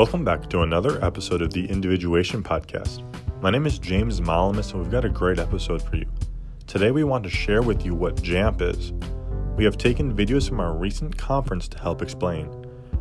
[0.00, 3.02] Welcome back to another episode of the Individuation Podcast.
[3.42, 6.06] My name is James Malamus, and we've got a great episode for you.
[6.66, 8.94] Today, we want to share with you what JAMP is.
[9.58, 12.48] We have taken videos from our recent conference to help explain.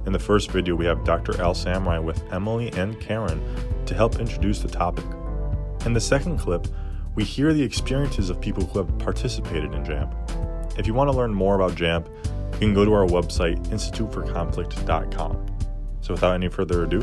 [0.06, 1.40] In the first video, we have Dr.
[1.42, 3.42] Al-Samarrai with Emily and Karen
[3.86, 5.06] to help introduce the topic.
[5.86, 6.68] In the second clip,
[7.16, 10.14] we hear the experiences of people who have participated in JAMP.
[10.78, 12.10] If you want to learn more about JAMP,
[12.56, 15.49] you can go to our website, instituteforconflict.com.
[16.10, 17.02] So without any further ado,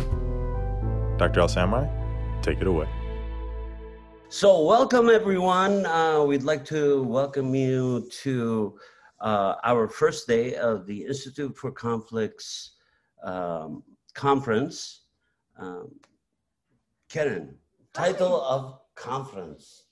[1.16, 1.38] Dr.
[1.38, 1.88] Al-Samarrai,
[2.42, 2.88] take it away.
[4.28, 5.86] So, welcome everyone.
[5.86, 8.76] Uh, we'd like to welcome you to
[9.20, 12.72] uh, our first day of the Institute for Conflicts
[13.22, 15.02] um, conference.
[15.56, 15.94] Um,
[17.08, 17.54] Karen,
[17.94, 19.84] title of conference.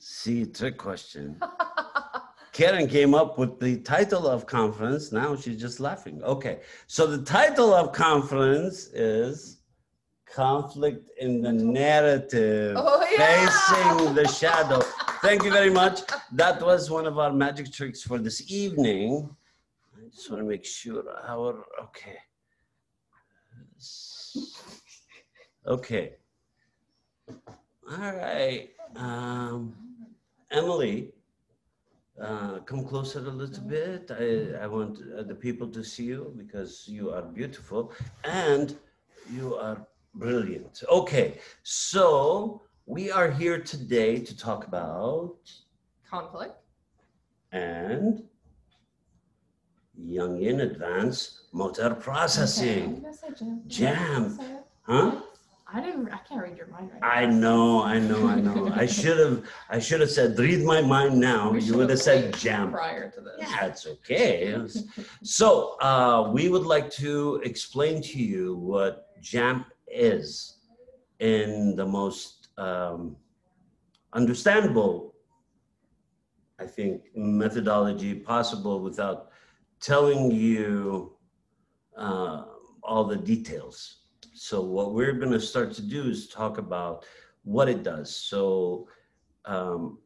[0.00, 1.40] See, trick question.
[2.58, 5.12] Karen came up with the title of conference.
[5.12, 6.20] Now she's just laughing.
[6.24, 9.58] Okay, so the title of conference is
[10.26, 13.46] Conflict in the Narrative, Oh, yeah.
[13.46, 14.80] Facing the Shadow.
[15.22, 16.00] Thank you very much.
[16.32, 19.30] That was one of our magic tricks for this evening.
[19.96, 22.16] I just want to make sure our, okay.
[25.64, 26.14] Okay.
[27.28, 28.70] All right.
[28.96, 29.76] Um,
[30.50, 31.12] Emily,
[32.20, 34.10] uh, come closer a little bit.
[34.10, 37.92] I, I want uh, the people to see you because you are beautiful
[38.24, 38.76] and
[39.30, 40.82] you are brilliant.
[40.90, 45.36] Okay, so we are here today to talk about
[46.10, 46.54] Conflict.
[47.52, 48.22] and
[50.00, 52.84] Jungian advanced motor processing.
[52.84, 52.94] Okay.
[52.94, 53.62] Did I say jam?
[53.66, 54.22] Jam.
[54.22, 54.64] Did I say it?
[54.82, 55.20] Huh?
[55.70, 56.08] I didn't.
[56.08, 57.32] I can't read your mind right I now.
[57.36, 58.72] know, I know, I know.
[58.74, 61.50] I should have, I should have said, read my mind now.
[61.50, 62.70] We You would have said jam.
[62.72, 63.34] prior to this.
[63.38, 64.56] Yeah, it's okay.
[65.22, 70.56] So uh, we would like to explain to you what JAMP is
[71.18, 73.16] in the most um,
[74.14, 75.14] understandable,
[76.58, 79.28] I think, methodology possible without
[79.80, 81.12] telling you
[81.96, 82.44] uh,
[82.82, 83.96] all the details.
[84.38, 87.04] So what we're going to start to do is talk about
[87.42, 88.14] what it does.
[88.14, 88.86] So
[89.44, 89.98] um,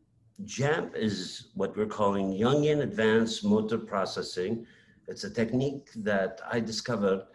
[0.46, 4.66] JAMP is what we're calling Jungian Advanced Motor Processing.
[5.06, 7.26] It's a technique that I discovered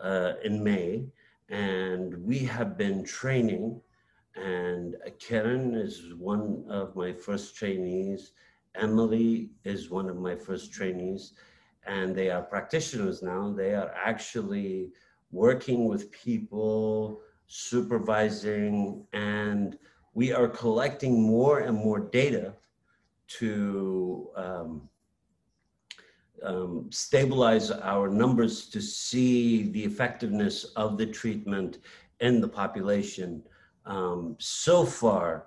[0.00, 1.04] uh, in May,
[1.50, 3.78] and we have been training.
[4.34, 8.32] And Karen is one of my first trainees.
[8.74, 11.34] Emily is one of my first trainees,
[11.86, 13.52] and they are practitioners now.
[13.54, 14.92] They are actually
[15.30, 19.78] working with people, supervising, and
[20.14, 22.54] we are collecting more and more data
[23.28, 24.88] to um,
[26.42, 31.78] um, stabilize our numbers to see the effectiveness of the treatment
[32.20, 33.42] in the population.
[33.84, 35.46] Um, so far,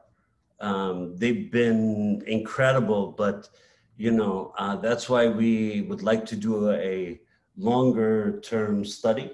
[0.59, 3.49] um, they've been incredible, but
[3.97, 7.19] you know uh, that's why we would like to do a
[7.57, 9.31] longer term study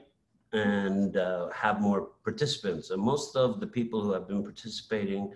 [0.55, 2.89] and uh, have more participants.
[2.89, 5.33] And most of the people who have been participating,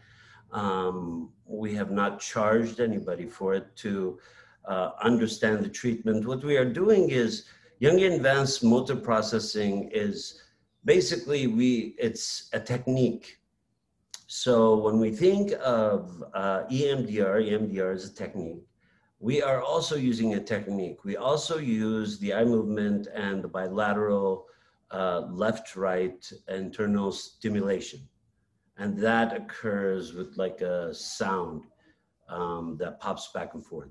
[0.52, 4.19] um, we have not charged anybody for it to
[4.66, 6.25] uh, understand the treatment.
[6.25, 7.46] What we are doing is
[7.81, 10.41] Jungian advanced motor processing is
[10.85, 13.38] basically we it's a technique.
[14.28, 18.63] So when we think of uh, EMDR, EMDR is a technique.
[19.19, 21.03] We are also using a technique.
[21.03, 24.46] We also use the eye movement and the bilateral
[24.92, 28.00] uh, left right internal stimulation.
[28.78, 31.66] And that occurs with like a sound
[32.30, 33.90] um, that pops back and forth.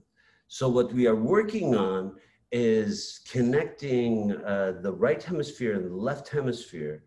[0.49, 2.15] So, what we are working on
[2.51, 7.05] is connecting uh, the right hemisphere and the left hemisphere.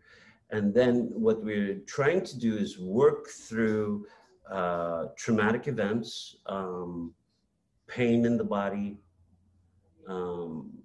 [0.50, 4.06] And then, what we're trying to do is work through
[4.50, 7.12] uh, traumatic events, um,
[7.88, 8.98] pain in the body,
[10.08, 10.81] um,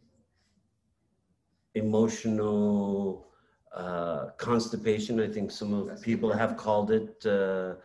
[1.78, 3.28] emotional
[3.76, 5.20] uh, constipation.
[5.20, 7.76] I think some of people have called it, uh,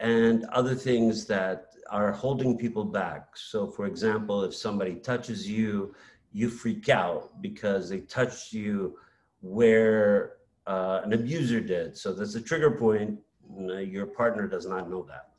[0.00, 3.36] and other things that are holding people back.
[3.36, 5.94] So, for example, if somebody touches you,
[6.32, 8.96] you freak out because they touched you
[9.40, 10.34] where
[10.66, 11.96] uh, an abuser did.
[11.96, 13.18] So that's a trigger point.
[13.58, 15.30] Your partner does not know that,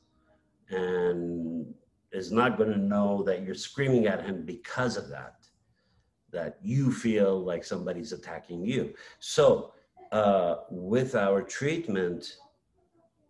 [0.76, 1.74] and
[2.12, 5.35] is not going to know that you're screaming at him because of that
[6.36, 8.94] that you feel like somebody's attacking you.
[9.20, 9.72] So,
[10.12, 12.38] uh, with our treatment,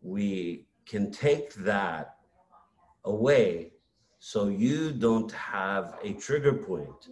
[0.02, 2.18] we can take that
[3.06, 3.72] away
[4.20, 7.10] so you don't have a trigger point.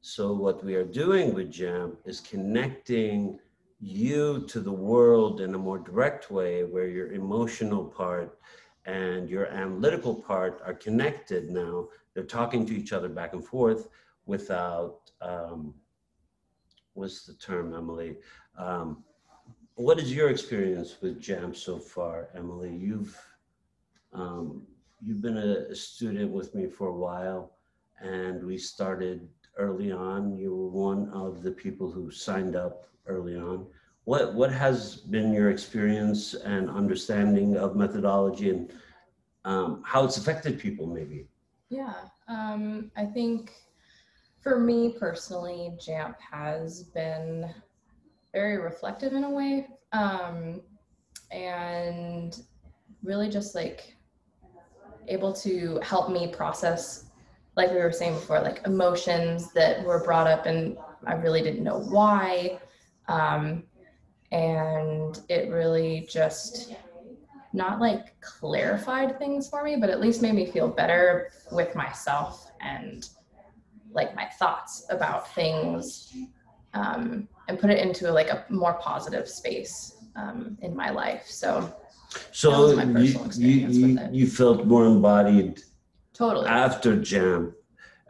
[0.00, 3.38] So what we are doing with JAMP is connecting
[3.80, 8.38] you to the world in a more direct way where your emotional part
[8.86, 11.88] and your analytical part are connected now.
[12.14, 13.88] They're talking to each other back and forth
[14.28, 15.74] without, um,
[16.92, 18.18] what's the term, Emily?
[18.56, 19.02] Um,
[19.74, 22.76] what is your experience with JAMP so far, Emily?
[22.76, 23.16] You've
[24.12, 24.62] um,
[25.04, 27.52] you've been a, student with me for a while,
[28.00, 30.36] and we started early on.
[30.36, 33.66] You were one of the people who signed up early on.
[34.04, 38.72] What what has been your experience and understanding of methodology and
[39.44, 41.28] um, how it's affected people, maybe?
[41.70, 41.94] Yeah,
[42.28, 43.52] um, I think
[44.48, 47.52] for me personally, JAMP has been
[48.32, 50.62] very reflective in a way, um,
[51.30, 52.40] and
[53.02, 53.94] really just like
[55.06, 57.10] able to help me process,
[57.56, 61.62] like we were saying before, like emotions that were brought up and I really didn't
[61.62, 62.58] know why.
[63.08, 63.64] Um,
[64.32, 66.74] and it really just
[67.52, 72.50] not like clarified things for me, but at least made me feel better with myself
[72.62, 73.10] and
[74.00, 75.84] like my thoughts about things
[76.80, 79.74] um, and put it into like a more positive space
[80.20, 81.24] um, in my life.
[81.42, 81.48] So
[82.42, 84.10] So you, personal you, experience you, with it.
[84.18, 85.54] you felt more embodied
[86.20, 86.46] totally.
[86.64, 87.54] after JAMP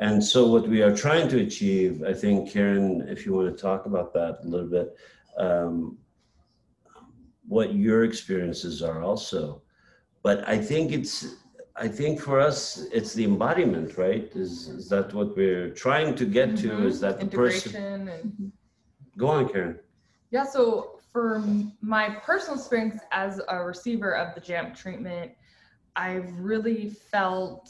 [0.00, 3.62] and so what we are trying to achieve i think karen if you want to
[3.68, 4.88] talk about that a little bit
[5.46, 5.96] um,
[7.46, 9.40] what your experiences are also
[10.26, 11.14] but i think it's
[11.80, 12.58] i think for us
[12.92, 14.30] it's the embodiment right?
[14.34, 16.68] Is, is that what we're trying to get to?
[16.68, 16.86] Mhm.
[16.86, 18.52] is that the person and
[19.16, 19.78] go on karen.
[20.30, 21.42] Yeah so for
[21.80, 25.32] my personal experience as a receiver of the jamp treatment
[25.96, 27.64] i've really felt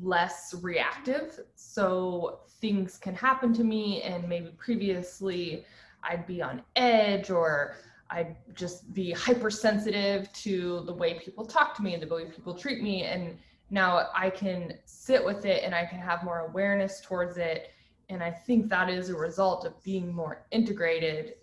[0.00, 1.40] less reactive.
[1.54, 5.64] So things can happen to me and maybe previously
[6.04, 7.76] i'd be on edge or
[8.10, 12.54] i'd just be hypersensitive to the way people talk to me and the way people
[12.54, 13.04] treat me.
[13.04, 13.38] And
[13.70, 17.70] now i can sit with it and i can have more awareness towards it.
[18.08, 21.34] And i think that is a result of being more integrated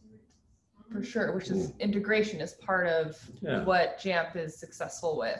[0.92, 1.80] for sure which is hmm.
[1.80, 3.64] integration is part of Yeah.
[3.64, 5.40] what jamp is successful with.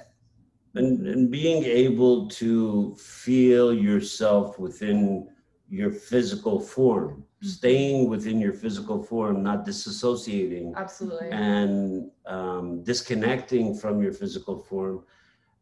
[0.74, 5.28] And, and being able to feel yourself within
[5.72, 11.30] your physical form staying within your physical form not disassociating absolutely.
[11.32, 15.04] and um, disconnecting from your physical form.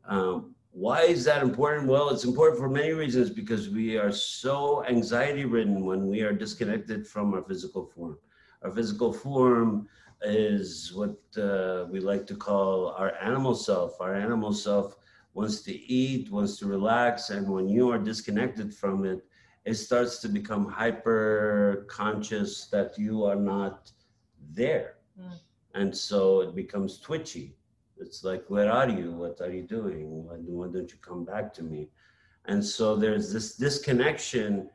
[0.06, 1.88] Um, why is that important?
[1.88, 6.34] Well it's important for many reasons because we are so anxiety ridden when we are
[6.34, 8.18] disconnected from our physical form.
[8.64, 9.88] Our physical form
[10.24, 14.02] is what uh, we like to call our animal self.
[14.02, 14.98] Our animal self
[15.36, 19.24] wants to eat wants to relax and when you are disconnected from it
[19.70, 23.92] it starts to become hyper conscious that you are not
[24.62, 24.96] there.
[25.20, 25.38] Mm.
[25.80, 27.48] and so it becomes twitchy.
[28.04, 29.12] It's like where are you?
[29.24, 30.26] What are you doing?
[30.26, 31.82] Why, why don't you come back to me?
[32.46, 34.70] And so there's this disconnection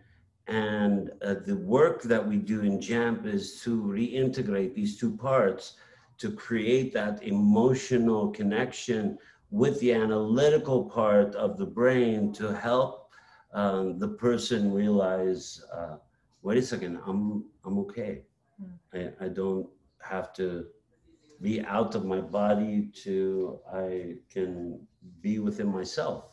[0.47, 5.77] and uh, the work that we do in jamp is to reintegrate these two parts
[6.19, 9.19] to create that emotional connection
[9.51, 13.04] with the analytical part of the brain to help
[13.55, 15.97] um, the person realize uh,
[16.43, 18.23] wait a second i'm i'm okay.
[18.93, 19.69] I, I don't
[20.01, 20.67] have to
[21.41, 24.79] be out of my body to i can
[25.21, 26.25] be within myself.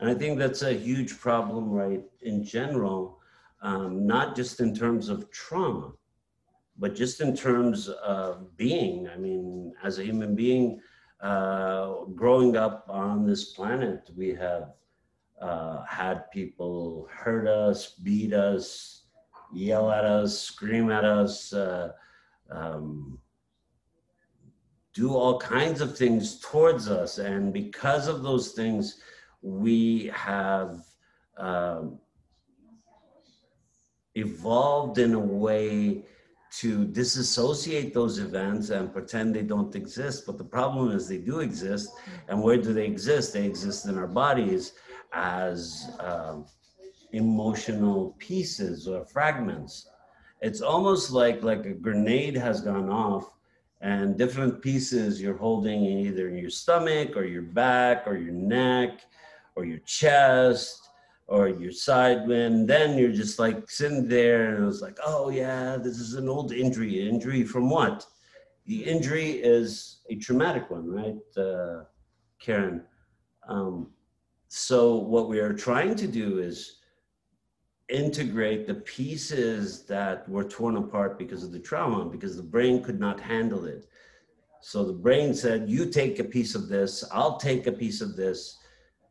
[0.00, 3.18] And i think that's a huge problem right in general
[3.60, 5.92] um, not just in terms of trauma
[6.78, 9.08] but just in terms of being.
[9.08, 10.80] I mean as a human being
[11.20, 14.72] uh, growing up on this planet we have
[15.42, 19.02] uh, had people hurt us beat us
[19.52, 21.90] yell at us scream at us uh,
[22.50, 23.18] um,
[24.94, 27.18] do all kinds of things towards us.
[27.18, 29.00] And because of those things,
[29.40, 30.84] we have
[31.38, 31.98] um,
[34.14, 36.04] evolved in a way
[36.58, 40.24] to disassociate those events and pretend they don't exist.
[40.26, 41.90] But the problem is they do exist.
[42.28, 43.32] And where do they exist?
[43.32, 44.72] They exist in our bodies
[45.12, 46.46] as um,
[47.12, 49.88] emotional pieces or fragments.
[50.40, 53.30] It's almost like like a grenade has gone off
[53.80, 59.00] and different pieces you're holding in either your stomach or your back or your neck
[59.56, 60.88] or your chest
[61.26, 65.76] or your side and then you're just like sitting there and it's like oh yeah
[65.76, 67.08] this is an old injury.
[67.08, 68.06] Injury from what?
[68.66, 71.84] The injury is a traumatic one right uh,
[72.40, 72.82] karen?
[73.48, 73.90] Um,
[74.54, 76.80] so what we are trying to do is
[77.88, 83.00] integrate the pieces that were torn apart because of the trauma, because the brain could
[83.00, 83.86] not handle it.
[84.60, 88.14] So the brain said, You take a piece of this, I'll take a piece of
[88.14, 88.58] this,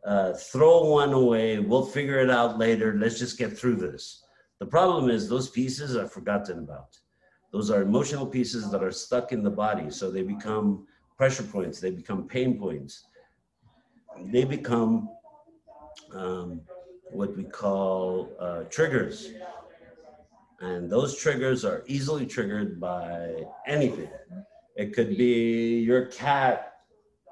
[0.06, 4.24] uh, throw one away, we'll figure it out later, let's just get through this.
[4.60, 7.00] The problem is, those pieces are forgotten about.
[7.52, 9.90] Those are emotional pieces that are stuck in the body.
[9.90, 10.86] So they become
[11.18, 13.08] pressure points, they become pain points,
[14.32, 15.10] they become
[16.14, 16.62] um,
[17.12, 19.32] what we call uh, triggers.
[20.60, 24.10] And those triggers are easily triggered by anything.
[24.76, 26.74] It could be your cat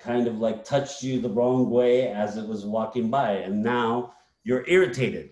[0.01, 4.13] kind of like touched you the wrong way as it was walking by, and now
[4.43, 5.31] you're irritated.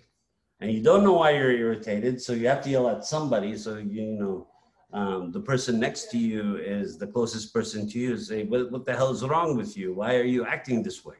[0.60, 3.56] And you don't know why you're irritated, so you have to yell at somebody.
[3.56, 4.48] So, you know,
[4.92, 8.16] um, the person next to you is the closest person to you.
[8.16, 9.94] Say, what, what the hell is wrong with you?
[9.94, 11.16] Why are you acting this way?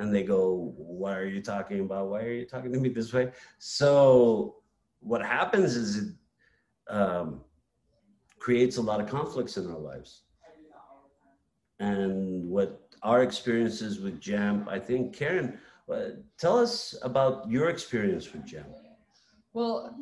[0.00, 2.08] And they go, Why are you talking about?
[2.08, 3.32] Why are you talking to me this way?
[3.58, 4.56] So,
[5.00, 6.14] what happens is it
[6.88, 7.40] um,
[8.38, 10.22] creates a lot of conflicts in our lives.
[11.78, 15.58] And what our experiences with JAMP, I think, Karen,
[15.90, 18.68] uh, tell us about your experience with JAMP.
[19.52, 19.96] Well,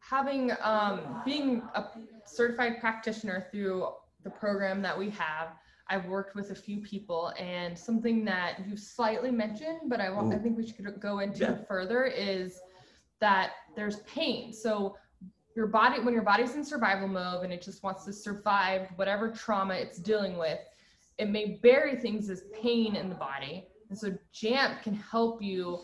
[0.00, 1.84] having um, being a
[2.26, 3.88] certified practitioner through
[4.24, 5.48] the program that we have,
[5.90, 10.32] I've worked with a few people, and something that you slightly mentioned, but I want
[10.32, 11.56] I think we should go into yeah.
[11.66, 12.60] further is
[13.20, 14.52] that there's pain.
[14.52, 14.96] So
[15.56, 19.30] your body, when your body's in survival mode and it just wants to survive whatever
[19.30, 20.60] trauma it's dealing with,
[21.18, 23.66] it may bury things as pain in the body.
[23.90, 25.80] And so JAMP can help you,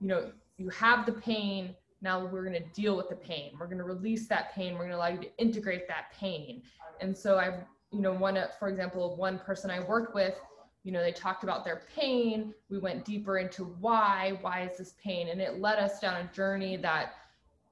[0.00, 1.74] you know, you have the pain.
[2.00, 3.52] Now we're going to deal with the pain.
[3.60, 4.72] We're going to release that pain.
[4.72, 6.62] We're going to allow you to integrate that pain.
[7.00, 10.34] And so I've you know, one, for example, one person I worked with,
[10.82, 12.54] you know, they talked about their pain.
[12.68, 15.28] We went deeper into why, why is this pain?
[15.28, 17.12] And it led us down a journey that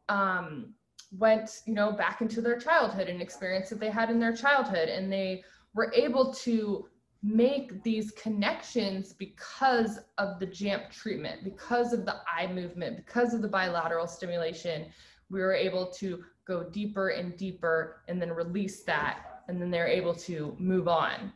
[0.09, 0.75] um,
[1.19, 4.89] went, you know, back into their childhood and experience that they had in their childhood.
[4.89, 5.43] And they
[5.75, 6.87] were able to
[7.23, 13.43] make these connections because of the JAMP treatment, because of the eye movement, because of
[13.43, 14.87] the bilateral stimulation.
[15.31, 19.89] We were able to go deeper and deeper and then release that and then they're
[19.89, 21.33] able to move on.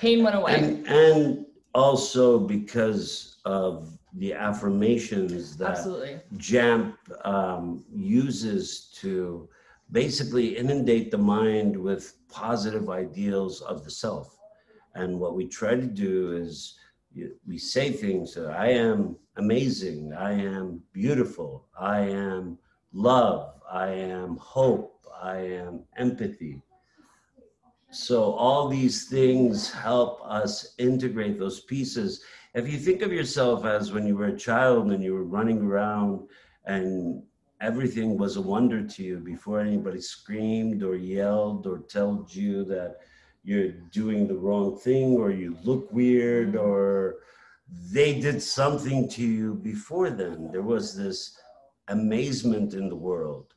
[0.00, 0.54] Pain went away.
[0.56, 6.18] And, and also because of the affirmations that Absolutely.
[6.36, 9.48] JAMP um, uses to
[9.92, 14.36] basically inundate the mind with positive ideals of the self.
[14.96, 16.74] And what we try to do is
[17.46, 22.58] we say things that I am amazing, I am beautiful, I am
[22.92, 26.62] love, I am hope, I am empathy.
[27.90, 32.22] So all these things help us integrate those pieces.
[32.54, 35.62] If you think of yourself as when you were a child and you were running
[35.62, 36.28] around
[36.66, 37.22] and
[37.62, 42.96] everything was a wonder to you before anybody screamed or yelled or told you that
[43.42, 47.16] you're doing the wrong thing or you look weird or
[47.90, 50.50] they did something to you before then.
[50.52, 51.38] There was this
[51.88, 53.54] amazement in the world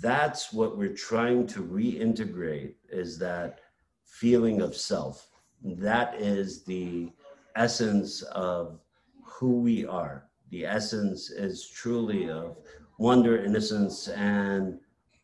[0.00, 3.60] that's what we're trying to reintegrate is that
[4.04, 5.28] feeling of self.
[5.62, 7.12] That is the
[7.56, 8.80] essence of
[9.24, 10.28] who we are.
[10.50, 12.56] The essence is truly of
[12.98, 14.78] wonder innocence and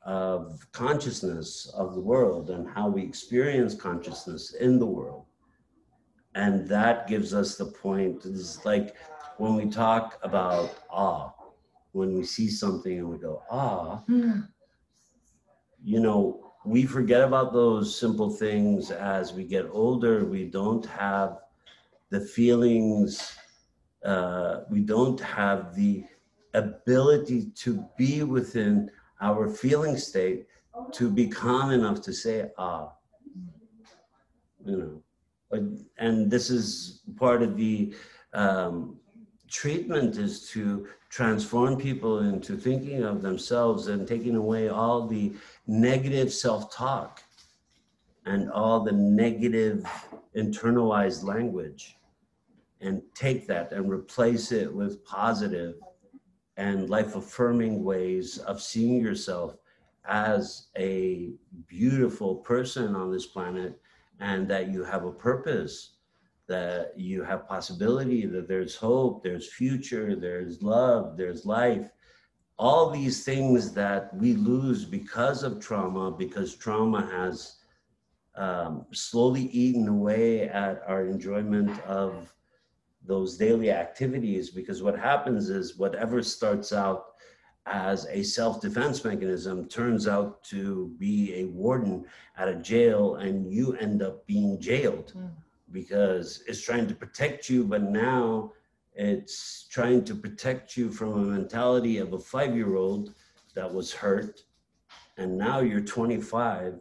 [0.05, 5.25] of consciousness of the world and how we experience consciousness in the world.
[6.35, 8.27] And that gives us the point.
[8.27, 8.97] It's like
[9.39, 11.31] when we talk about awe
[11.93, 14.47] when we see something and we go ah mm
[15.85, 20.25] you know, we forget about those simple things as we get older.
[20.25, 21.39] We don't have
[22.11, 23.37] the feelings,
[24.05, 26.05] uh, we don't have the
[26.55, 28.91] ability to be within
[29.21, 30.47] our feeling state
[30.93, 32.93] to be calm enough to say, ah,
[34.65, 35.01] you know.
[35.99, 37.95] And this is part of the
[38.33, 38.97] um,
[39.49, 45.33] treatment is to transform people into thinking of themselves and taking away all the
[45.67, 47.23] negative self talk
[48.27, 49.85] and all the negative
[50.37, 51.97] internalized language
[52.81, 55.77] and take that and replace it with positive
[56.57, 59.57] and life affirming ways of seeing yourself
[60.07, 61.33] as a
[61.67, 63.81] beautiful person on this planet
[64.21, 65.93] and that you have a purpose
[66.47, 71.91] that you have possibility that there's hope there's future there's love there's life
[72.59, 77.57] all these things that we lose because of trauma, because trauma has
[78.37, 82.33] um, slowly eaten away at our enjoyment of
[83.05, 84.51] those daily activities.
[84.51, 87.05] Because what happens is, whatever starts out
[87.67, 92.05] as a self-defense mechanism turns out to be a warden
[92.37, 95.31] at a jail and you end up being jailed Mm.
[95.73, 98.53] because it's trying to protect you but now
[98.95, 103.13] it's trying to protect you from a mentality of a five-year-old
[103.55, 104.43] that was hurt
[105.17, 106.79] and now you're 25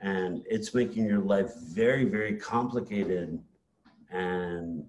[0.00, 3.40] and it's making your life very very complicated
[4.10, 4.84] and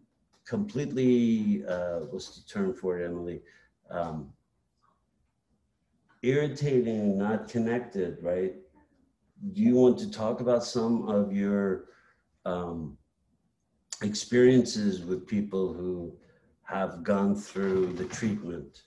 [0.45, 3.41] completely uh, what's the term for it emily?
[3.89, 4.31] Um,
[6.21, 8.53] irritating not connected right?
[9.53, 11.85] Do you want to talk about some of your
[12.45, 12.97] um,
[14.01, 16.15] experiences with people who
[16.65, 18.83] have gone through the treatment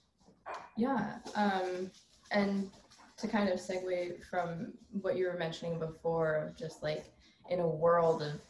[0.76, 1.90] Yeah, um,
[2.30, 2.70] and
[3.18, 7.04] to kind of segue from what you were mentioning before, of just like
[7.50, 8.40] in a world of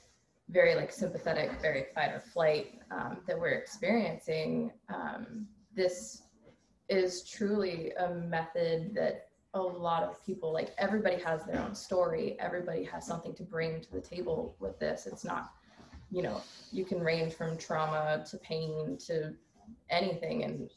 [0.50, 6.22] very like sympathetic, very fight or flight um, that we're experiencing, um, this
[6.88, 10.74] is truly a method that a lot of people like.
[10.78, 12.36] Everybody has their own story.
[12.38, 15.06] Everybody has something to bring to the table with this.
[15.06, 15.52] It's not,
[16.10, 19.34] you know, you can range from trauma to pain to
[19.90, 20.70] anything, and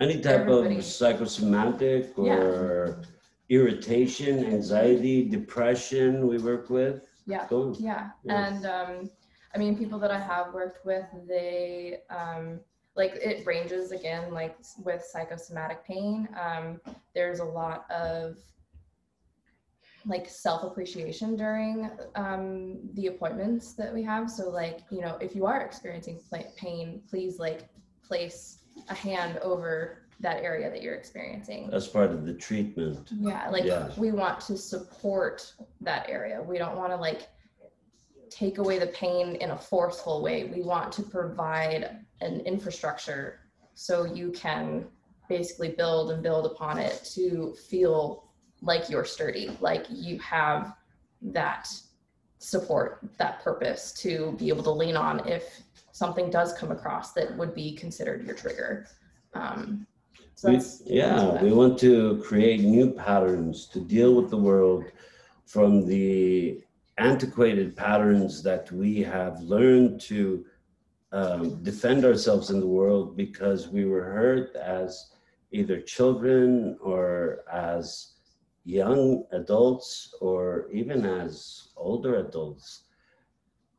[0.00, 2.34] any type Everybody- of psychosomatic Yeah.
[2.36, 3.02] or
[3.48, 7.46] irritation anxiety depression we work with yeah.
[7.78, 8.46] Yeah, Yeah.
[8.46, 9.10] and um,
[9.54, 12.60] I mean, people that I have worked with, they um,
[12.94, 16.28] like it ranges again, like with psychosomatic pain.
[16.40, 16.80] Um,
[17.14, 18.36] there's a lot of
[20.06, 24.30] like self appreciation during um, the appointments that we have.
[24.30, 26.20] So, like, you know, if you are experiencing
[26.56, 27.68] pain, please like
[28.06, 31.68] place a hand over that area that you're experiencing.
[31.72, 33.90] as part of the treatment Yeah, like Yeah.
[33.98, 36.42] we want to support that area.
[36.42, 37.28] We don't want to like
[38.30, 40.44] take away the pain in a forceful way.
[40.44, 43.40] We want to provide an infrastructure
[43.74, 44.86] so you can
[45.28, 48.25] basically build and build upon it to feel
[48.62, 50.74] like you're sturdy, like you have
[51.22, 51.68] that
[52.38, 55.60] support, that purpose to be able to lean on if
[55.92, 58.86] something does come across that would be considered your trigger.
[59.34, 59.86] Um,
[60.34, 64.84] so We- yeah we want to create new patterns to deal with the world
[65.46, 66.62] from the
[66.98, 70.44] antiquated patterns that we have learned to
[71.12, 75.10] um, defend ourselves in the world because we were hurt as
[75.52, 78.15] either children or as
[78.66, 82.82] young adults or even as older adults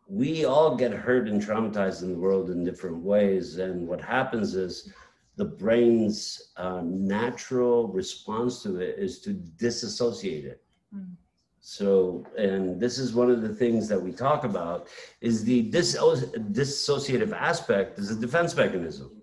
[0.07, 4.55] we all get hurt and traumatized in the world in different ways and what happens
[4.55, 4.91] is
[5.37, 10.63] the brain's uh, natural response to it is to disassociate it.
[10.93, 11.13] Mm.
[11.59, 14.87] So, and this is one of the things that we talk about
[15.21, 19.21] is the dis- dissociative aspect is a defense mechanism.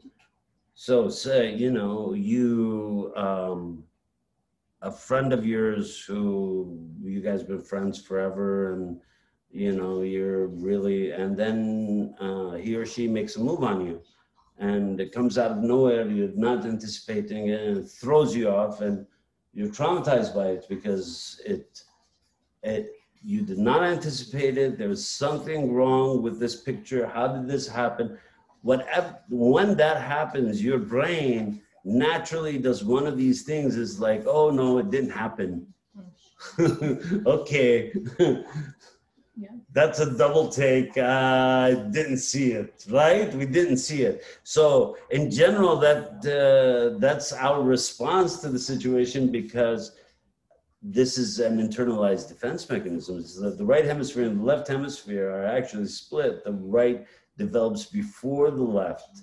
[0.74, 3.82] So, say you know you um,
[4.84, 9.00] a friend of yours who you guys have been friends forever and
[9.50, 14.00] you know you're really and then uh, he or she makes a move on you
[14.58, 18.80] and it comes out of nowhere you're not anticipating it and it throws you off
[18.80, 19.06] and
[19.54, 21.82] you're traumatized by it because it
[22.62, 22.90] it
[23.24, 24.76] you did not anticipate it.
[24.76, 27.06] There was something wrong with this picture.
[27.06, 28.18] How did this happen?
[28.60, 34.50] Whatever when that happens your brain naturally does one of these things is like oh
[34.50, 35.66] no it didn't happen.
[37.26, 37.92] Okay.
[39.36, 39.48] Yeah.
[39.72, 40.96] that's a double take.
[40.96, 43.34] I didn't see it right?
[43.34, 44.22] We didn't see it.
[44.44, 49.96] So in general that uh, that's our response to the situation because
[50.84, 53.18] this is an internalized defense mechanism.
[53.18, 56.44] It's that the right hemisphere and the left hemisphere are actually split.
[56.44, 57.06] The right
[57.38, 59.22] develops before the left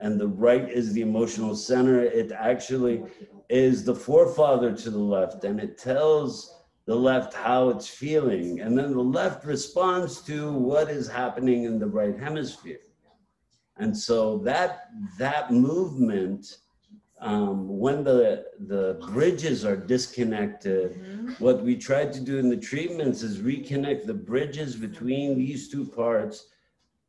[0.00, 2.02] and the right is the emotional center.
[2.02, 3.02] It actually
[3.48, 6.54] is the forefather to the left and it tells
[6.86, 11.78] the left how it's feeling and then the left responds to what is happening in
[11.78, 12.80] the right hemisphere.
[13.76, 16.58] And so that that movement
[17.20, 23.22] um, when the the bridges are disconnected what we try to do in the treatments
[23.22, 26.46] is reconnect the bridges between these two parts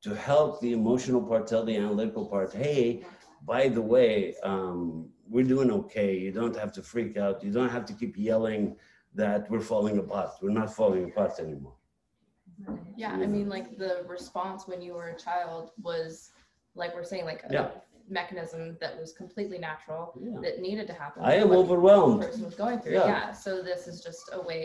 [0.02, 3.04] to help the emotional part tell the analytical part hey
[3.46, 7.70] by the way um, we're doing okay you don't have to freak out you don't
[7.70, 8.76] have to keep yelling
[9.14, 11.76] that we're falling apart we're not falling apart anymore
[13.04, 16.32] Yeah, I mean, like the response when you were a child was,
[16.82, 17.68] like we're saying, like a Yeah.
[18.20, 20.40] mechanism that was completely natural Yeah.
[20.46, 21.20] that needed to happen.
[21.32, 22.20] I am overwhelmed.
[22.22, 22.98] Person was going through.
[23.00, 23.14] Yeah.
[23.14, 23.26] Yeah.
[23.46, 24.62] So this is just a way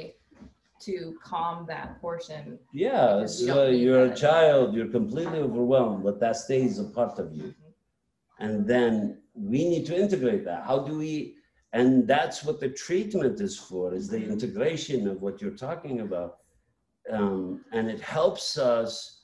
[0.80, 2.58] to calm that portion.
[2.72, 7.54] Yeah, so you're a child, you're completely overwhelmed, but that stays a part of you.
[8.40, 10.64] And then we need to integrate that.
[10.64, 11.36] How do we?
[11.74, 16.38] and that's what the treatment is for is the integration of what you're talking about
[17.12, 19.20] um, and it helps us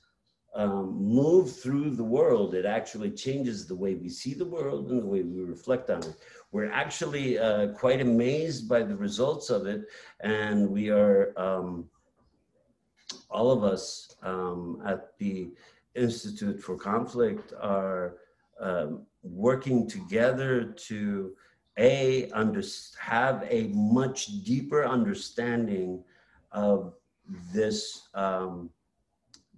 [0.56, 5.00] um, move through the world it actually changes the way we see the world and
[5.00, 6.16] the way we reflect on it
[6.52, 9.82] we're actually uh, quite amazed by the results of it
[10.20, 11.88] and we are um,
[13.30, 15.50] all of us um, at the
[15.94, 18.16] institute for conflict are
[18.60, 21.32] um, working together to
[21.78, 22.62] a under,
[22.98, 26.02] have a much deeper understanding
[26.52, 26.94] of
[27.54, 28.70] this um,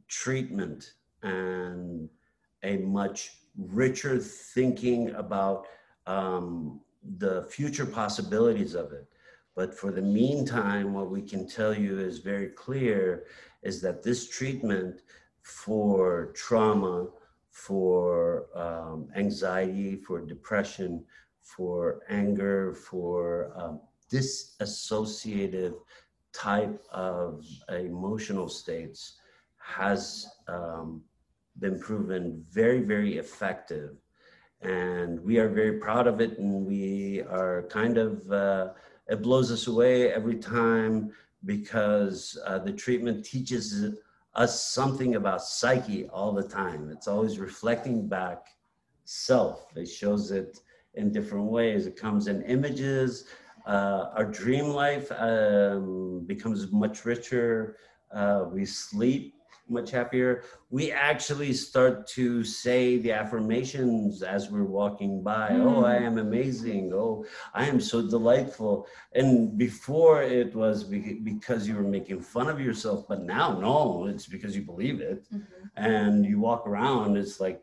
[0.08, 2.08] treatment and
[2.62, 5.66] a much richer thinking about
[6.06, 6.80] um,
[7.18, 9.06] the future possibilities of it.
[9.54, 13.24] But for the meantime, what we can tell you is very clear
[13.62, 15.02] is that this treatment
[15.42, 17.08] for trauma,
[17.50, 21.04] for um, anxiety, for depression,
[21.42, 25.74] for anger, for um, disassociative
[26.32, 29.18] type of emotional states
[29.58, 31.02] has um,
[31.58, 33.96] been proven very, very effective.
[34.62, 36.38] And we are very proud of it.
[36.38, 38.68] And we are kind of, uh,
[39.08, 41.12] it blows us away every time
[41.44, 43.84] because uh, the treatment teaches
[44.34, 46.90] us something about psyche all the time.
[46.90, 48.46] It's always reflecting back
[49.04, 49.66] self.
[49.76, 50.60] It shows it
[50.94, 51.86] in different ways.
[51.86, 53.24] It comes in images.
[53.66, 57.76] Uh, our dream life um, becomes much richer.
[58.12, 59.34] Uh, we sleep
[59.72, 60.44] much happier.
[60.70, 65.50] We actually start to say the affirmations as we're walking by.
[65.50, 65.64] Mm.
[65.64, 66.92] Oh, I am amazing.
[66.94, 68.86] Oh, I am so delightful.
[69.14, 74.26] And before it was because you were making fun of yourself, but now, no, it's
[74.26, 75.26] because you believe it.
[75.32, 75.66] Mm-hmm.
[75.76, 77.62] And you walk around, it's like,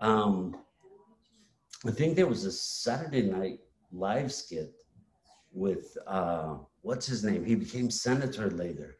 [0.00, 0.56] um,
[1.86, 3.58] I think there was a Saturday night
[3.90, 4.72] live skit
[5.52, 7.44] with, uh, what's his name?
[7.44, 8.98] He became senator later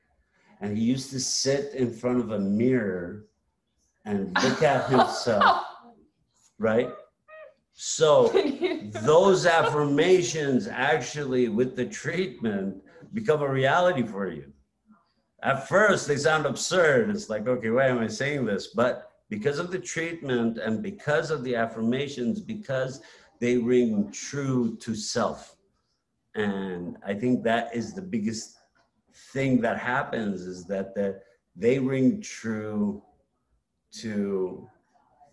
[0.62, 3.27] and he used to sit in front of a mirror
[4.05, 5.64] and look at himself,
[6.59, 6.88] right?
[7.75, 8.29] So
[9.03, 14.53] those affirmations actually, with the treatment, become a reality for you.
[15.42, 17.11] At first, they sound absurd.
[17.11, 18.68] It's like, okay, why am I saying this?
[18.68, 23.01] But because of the treatment and because of the affirmations, because
[23.40, 25.57] they ring true to self.
[26.37, 28.62] And I think that is the biggest
[29.14, 31.20] thing that happens is that the,
[31.57, 33.03] they ring true
[33.92, 34.68] to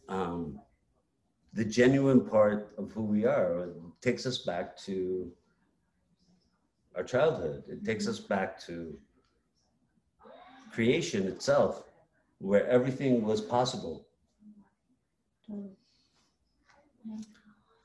[0.10, 0.60] um,
[1.54, 3.66] the genuine part of who we are.
[3.66, 5.32] It takes us back to
[6.96, 7.64] our childhood.
[7.68, 8.98] It takes us back to
[10.72, 11.84] creation itself,
[12.40, 14.06] where everything was possible.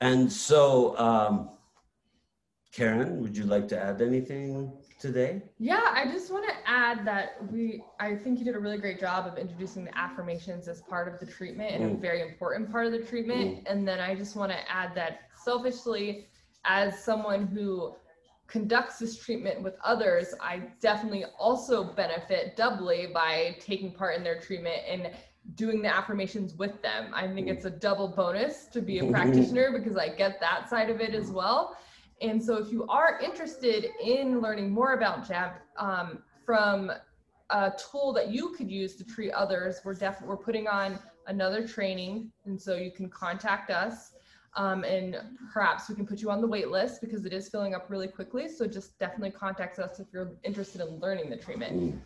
[0.01, 1.49] And so, um,
[2.71, 4.71] Karen, would you like to add anything?
[5.05, 5.41] Today?
[5.59, 8.99] Yeah, I just want to add that we, I think you did a really great
[8.99, 11.97] job of introducing the affirmations as part of the treatment and mm.
[11.97, 13.63] a very important part of the treatment.
[13.63, 13.71] Mm.
[13.71, 16.27] And then I just want to add that selfishly,
[16.65, 17.95] as someone who
[18.47, 24.39] conducts this treatment with others, I definitely also benefit doubly by taking part in their
[24.39, 25.11] treatment and
[25.53, 27.11] doing the affirmations with them.
[27.13, 27.51] I think mm.
[27.51, 31.13] it's a double bonus to be a practitioner because I get that side of it
[31.13, 31.77] as well.
[32.21, 36.91] And so if you are interested in learning more about JAMP um, from
[37.49, 41.67] a tool that you could use to treat others, we're definitely we're putting on another
[41.67, 42.31] training.
[42.45, 44.13] And so you can contact us
[44.57, 45.17] um, and
[45.51, 48.07] perhaps we can put you on the wait list because it is filling up really
[48.07, 48.47] quickly.
[48.47, 52.01] So just definitely contact us if you're interested in learning the treatment.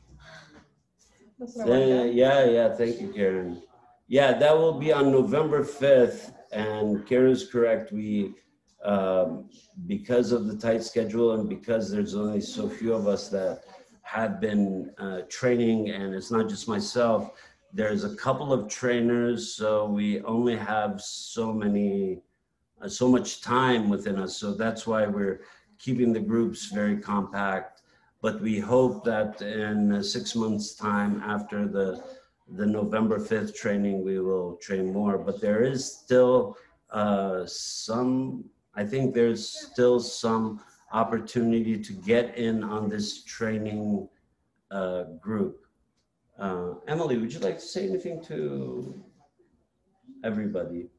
[1.65, 2.75] Yeah, yeah, yeah.
[2.75, 3.61] Thank you, Karen.
[4.07, 6.33] Yeah, that will be on November 5th.
[6.51, 7.91] And Karen's correct.
[7.91, 8.33] We
[8.83, 9.49] um,
[9.87, 13.63] because of the tight schedule and because there's only so few of us that
[14.03, 17.31] have been uh, training, and it's not just myself.
[17.71, 22.21] There's a couple of trainers, so we only have so many,
[22.81, 24.37] uh, so much time within us.
[24.37, 25.41] So that's why we're
[25.77, 27.83] keeping the groups very compact.
[28.21, 32.03] But we hope that in six months' time, after the
[32.53, 35.19] the November 5th training, we will train more.
[35.19, 36.57] But there is still
[36.89, 44.07] uh, some I think there's still some opportunity to get in on this training
[44.71, 45.65] uh, group.
[46.37, 49.03] Uh, Emily, would you like to say anything to
[50.23, 50.89] everybody?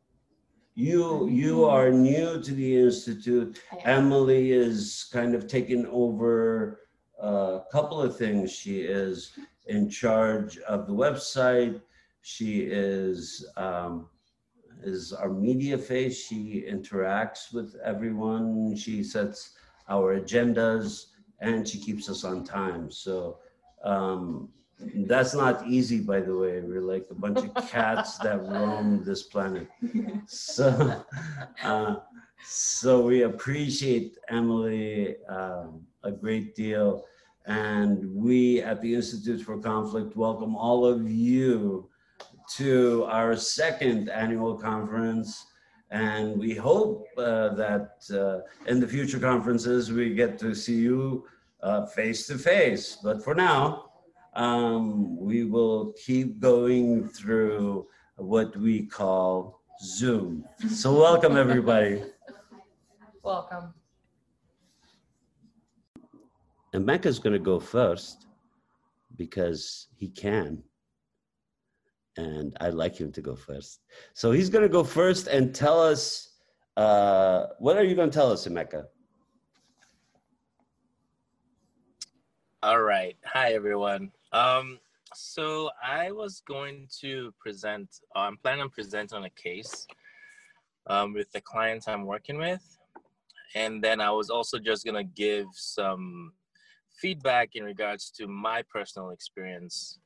[0.74, 3.62] You you are new to the institute.
[3.84, 6.80] Emily is kind of taking over
[7.18, 8.52] a couple of things.
[8.52, 9.32] She is
[9.66, 11.80] in charge of the website.
[12.22, 14.08] She is um,
[14.82, 16.26] is our media face.
[16.26, 18.76] She interacts with everyone.
[18.76, 19.56] She sets
[19.88, 21.06] our agendas
[21.40, 22.90] and she keeps us on time.
[22.90, 23.38] So
[23.84, 24.48] um,
[25.06, 26.60] that's not easy, by the way.
[26.60, 29.68] We're like a bunch of cats that roam this planet.
[30.26, 31.04] So,
[31.62, 31.96] uh,
[32.44, 37.04] so we appreciate Emily um, a great deal.
[37.46, 41.88] And we at the Institute for Conflict welcome all of you
[42.56, 45.46] to our second annual conference.
[45.90, 51.26] And we hope uh, that uh, in the future conferences, we get to see you
[51.62, 52.98] uh, face to face.
[53.02, 53.90] But for now,
[54.34, 57.86] um, we will keep going through
[58.16, 60.44] what we call Zoom.
[60.68, 62.02] So welcome everybody.
[63.22, 63.74] Welcome.
[66.72, 68.26] And Emeka's going to go first
[69.16, 70.62] because he can.
[72.20, 73.80] And I'd like him to go first.
[74.12, 76.28] So he's going to go first and tell us
[76.76, 78.84] uh, what are you going to tell us, Emeka?
[82.62, 83.16] All right.
[83.24, 84.12] Hi, everyone.
[84.32, 84.78] Um,
[85.14, 89.86] so I was going to present, uh, I'm planning on presenting on a case
[90.88, 92.62] um, with the clients I'm working with.
[93.54, 96.32] And then I was also just going to give some
[97.00, 99.98] feedback in regards to my personal experience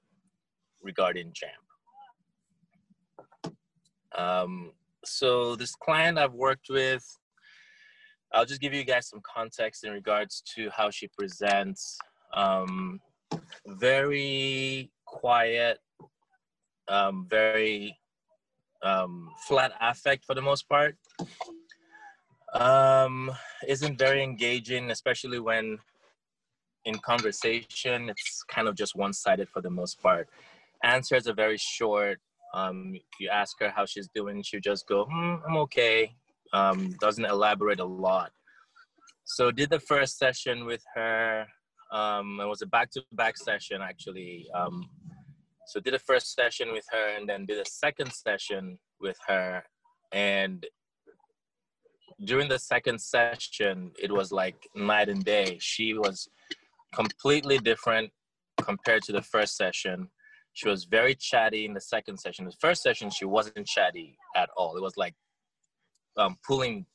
[0.80, 1.63] regarding JAMP.
[4.16, 4.72] Um,
[5.04, 7.04] so this client I've worked with,
[8.32, 11.98] I'll just give you guys some context in regards to how she presents.
[12.32, 13.00] Um,
[13.66, 15.78] very quiet,
[16.88, 17.96] um, very
[18.82, 20.96] um, flat affect for the most part.
[22.52, 23.32] Um,
[23.66, 25.78] isn't very engaging, especially when
[26.84, 30.28] in conversation, it's kind of just one-sided for the most part.
[30.82, 32.20] Answers are very short.
[32.54, 36.14] Um, you ask her how she's doing, she'll just go, hmm, I'm okay.
[36.52, 38.30] Um, doesn't elaborate a lot.
[39.24, 41.46] So did the first session with her.
[41.92, 44.46] Um, it was a back-to-back session actually.
[44.54, 44.88] Um,
[45.66, 49.64] so did the first session with her and then did a second session with her.
[50.12, 50.64] And
[52.24, 55.58] during the second session, it was like night and day.
[55.60, 56.28] She was
[56.94, 58.10] completely different
[58.62, 60.08] compared to the first session.
[60.54, 62.44] She was very chatty in the second session.
[62.44, 64.76] The first session, she wasn't chatty at all.
[64.76, 65.14] It was like
[66.16, 66.86] um, pulling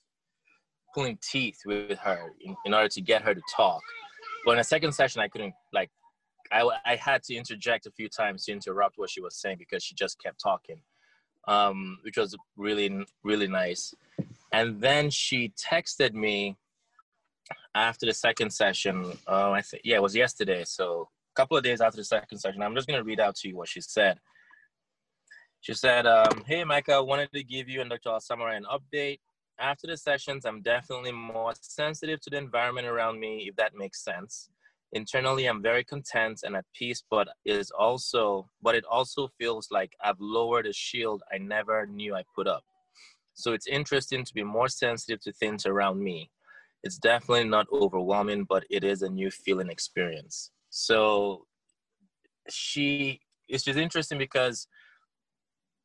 [0.95, 3.81] pulling teeth with her in, in order to get her to talk.
[4.45, 5.91] But in the second session, I couldn't like
[6.51, 9.83] I, I had to interject a few times to interrupt what she was saying because
[9.83, 10.81] she just kept talking,
[11.47, 13.93] um, which was really really nice.
[14.53, 16.57] And then she texted me
[17.75, 20.63] after the second session, uh, I think yeah, it was yesterday.
[20.63, 23.55] So couple of days after the second session, I'm just gonna read out to you
[23.55, 24.19] what she said.
[25.61, 28.19] She said, um, "Hey, Micah, I wanted to give you and Dr.
[28.19, 29.19] Samarrai an update.
[29.57, 34.03] After the sessions, I'm definitely more sensitive to the environment around me, if that makes
[34.03, 34.49] sense.
[34.91, 39.95] Internally, I'm very content and at peace, but is also, but it also feels like
[40.03, 42.65] I've lowered a shield I never knew I put up.
[43.33, 46.31] So it's interesting to be more sensitive to things around me
[46.83, 50.51] it's definitely not overwhelming, but it is a new feeling experience.
[50.69, 51.45] So
[52.49, 54.67] she, it's just interesting because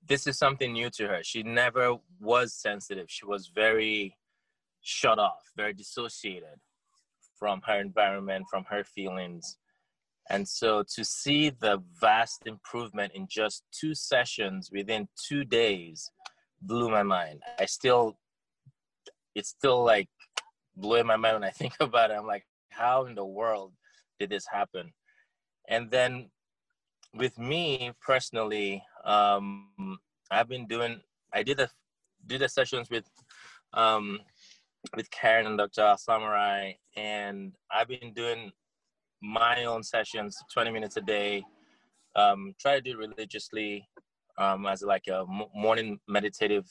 [0.06, 1.20] this is something new to her.
[1.22, 3.06] She never was sensitive.
[3.08, 4.16] She was very
[4.82, 6.60] shut off, very dissociated
[7.38, 9.56] from her environment, from her feelings.
[10.30, 16.10] And so to see the vast improvement in just two sessions within two days
[16.62, 17.42] blew my mind.
[17.58, 18.18] I still,
[19.34, 20.08] it's still like
[20.76, 22.14] blowing my mind when I think about it.
[22.14, 23.72] I'm like, how in the world
[24.18, 24.92] did this happen?
[25.68, 26.30] And then
[27.14, 29.98] with me personally, um,
[30.30, 31.00] I've been doing.
[31.32, 31.68] I did a
[32.26, 33.04] did the sessions with
[33.72, 34.20] um,
[34.96, 35.94] with Karen and Dr.
[35.98, 38.52] Samarrai, and I've been doing
[39.22, 41.42] my own sessions, 20 minutes a day.
[42.16, 43.88] Um, try to do religiously
[44.38, 45.24] um, as like a
[45.54, 46.66] morning meditative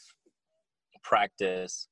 [1.03, 1.88] practice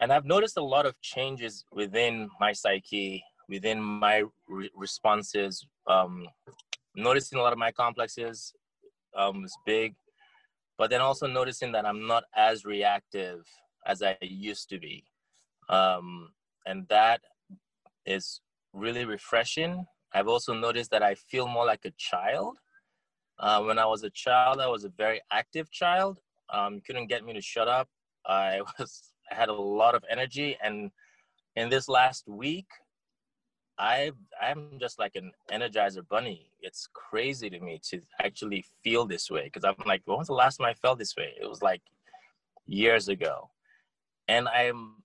[0.00, 5.66] and I've noticed a lot of changes within my psyche, within my re- responses.
[5.86, 6.26] Um,
[6.94, 8.54] noticing a lot of my complexes
[9.16, 9.94] um, is big,
[10.78, 13.44] but then also noticing that I'm not as reactive
[13.86, 15.04] as I used to be,
[15.68, 16.30] um,
[16.66, 17.20] and that
[18.06, 18.40] is
[18.72, 19.84] really refreshing.
[20.12, 22.58] I've also noticed that I feel more like a child.
[23.38, 26.18] Uh, when I was a child, I was a very active child.
[26.52, 27.88] Um, couldn't get me to shut up.
[28.26, 30.90] I was I had a lot of energy, and
[31.56, 32.66] in this last week,
[33.80, 36.50] I I'm just like an energizer bunny.
[36.60, 40.34] It's crazy to me to actually feel this way because I'm like, when was the
[40.34, 41.32] last time I felt this way?
[41.40, 41.80] It was like
[42.66, 43.50] years ago,
[44.28, 44.96] and I'm.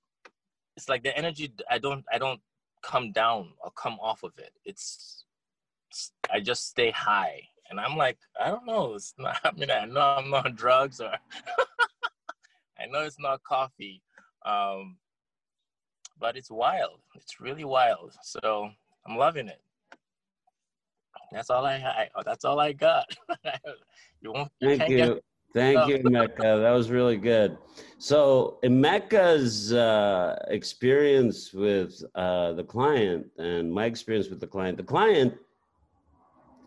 [0.76, 1.54] It's like the energy.
[1.72, 2.04] I don't.
[2.12, 2.42] I don't
[2.84, 4.52] come down or come off of it.
[4.66, 5.24] It's.
[6.30, 8.96] I just stay high, and I'm like, I don't know.
[8.96, 9.40] It's not.
[9.46, 11.12] I mean, I know I'm not on drugs, or
[12.78, 14.02] I know it's not coffee,
[14.46, 14.98] um,
[16.20, 17.00] but it's wild.
[17.16, 18.14] It's really wild.
[18.24, 18.70] So
[19.08, 19.62] I'm loving it.
[21.32, 22.10] That's all I had.
[22.24, 23.06] That's all I got.
[24.22, 24.52] you won't.
[24.60, 25.20] You Thank you.
[25.54, 26.62] Thank you, Emeka.
[26.62, 27.58] That was really good.
[27.98, 34.76] So, in Emeka's uh, experience with uh, the client and my experience with the client,
[34.76, 35.34] the client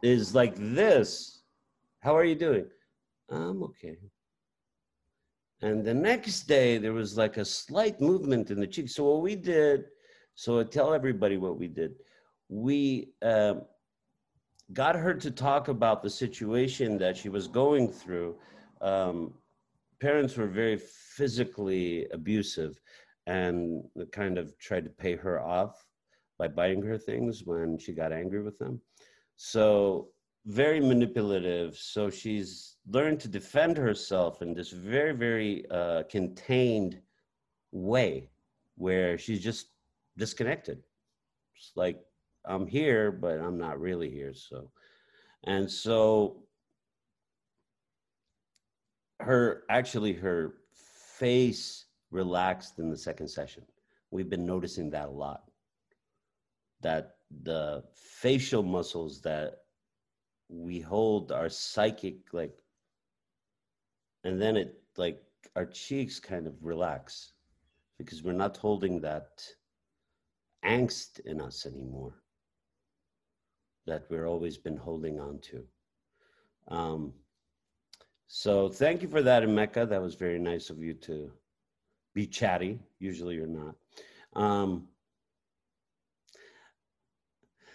[0.02, 1.42] is like this.
[2.00, 2.64] How are you doing?
[3.28, 3.98] I'm okay.
[5.60, 8.88] And the next day, there was like a slight movement in the cheek.
[8.88, 9.86] So, what we did,
[10.34, 11.94] so I tell everybody what we did.
[12.48, 13.54] We uh,
[14.72, 18.36] got her to talk about the situation that she was going through.
[18.80, 19.34] Um,
[20.00, 22.80] parents were very physically abusive
[23.26, 25.84] and kind of tried to pay her off
[26.38, 28.80] by buying her things when she got angry with them.
[29.36, 30.10] So,
[30.46, 31.76] very manipulative.
[31.76, 37.00] So, she's learned to defend herself in this very, very uh, contained
[37.72, 38.30] way
[38.76, 39.68] where she's just
[40.16, 40.82] disconnected.
[41.56, 42.00] It's like
[42.44, 44.32] I'm here, but I'm not really here.
[44.32, 44.70] So,
[45.44, 46.44] and so
[49.20, 50.54] her actually her
[51.18, 53.64] face relaxed in the second session.
[54.10, 55.42] We've been noticing that a lot.
[56.80, 59.58] That the facial muscles that
[60.48, 62.56] we hold our psychic like
[64.24, 65.22] and then it like
[65.56, 67.32] our cheeks kind of relax
[67.98, 69.44] because we're not holding that
[70.64, 72.14] angst in us anymore
[73.86, 75.64] that we're always been holding on to.
[76.68, 77.12] Um,
[78.26, 79.88] so thank you for that, Emeka.
[79.88, 81.32] That was very nice of you to
[82.14, 82.78] be chatty.
[82.98, 83.74] Usually you're not.
[84.34, 84.88] Um,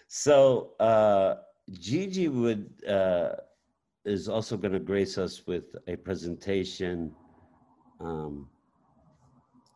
[0.06, 1.36] so uh,
[1.72, 3.30] Gigi would uh,
[4.04, 7.12] is also going to grace us with a presentation
[8.00, 8.48] um,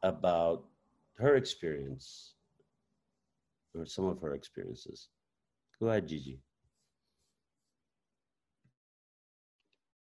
[0.02, 0.64] about
[1.16, 2.34] her experience
[3.74, 5.08] or some of her experiences.
[5.80, 6.40] Go ahead, Gigi.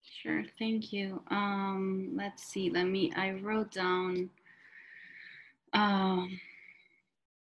[0.03, 1.23] Sure, thank you.
[1.31, 4.29] Um, let's see, let me, I wrote down
[5.71, 6.39] um,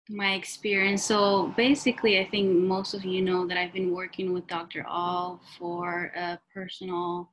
[0.10, 1.04] my experience.
[1.04, 4.86] So basically, I think most of you know that I've been working with Dr.
[4.88, 7.32] Al for a personal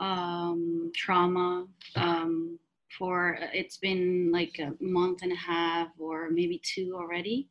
[0.00, 2.58] um, trauma um,
[2.98, 7.48] for, it's been like a month and a half or maybe two already.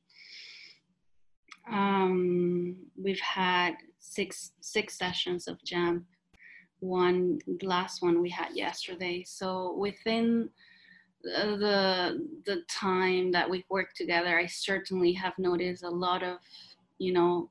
[1.70, 6.04] Um, we've had six six sessions of JAMP.
[6.80, 9.24] One the last one we had yesterday.
[9.26, 10.50] So within
[11.24, 16.38] the the time that we've worked together, I certainly have noticed a lot of
[16.98, 17.50] you know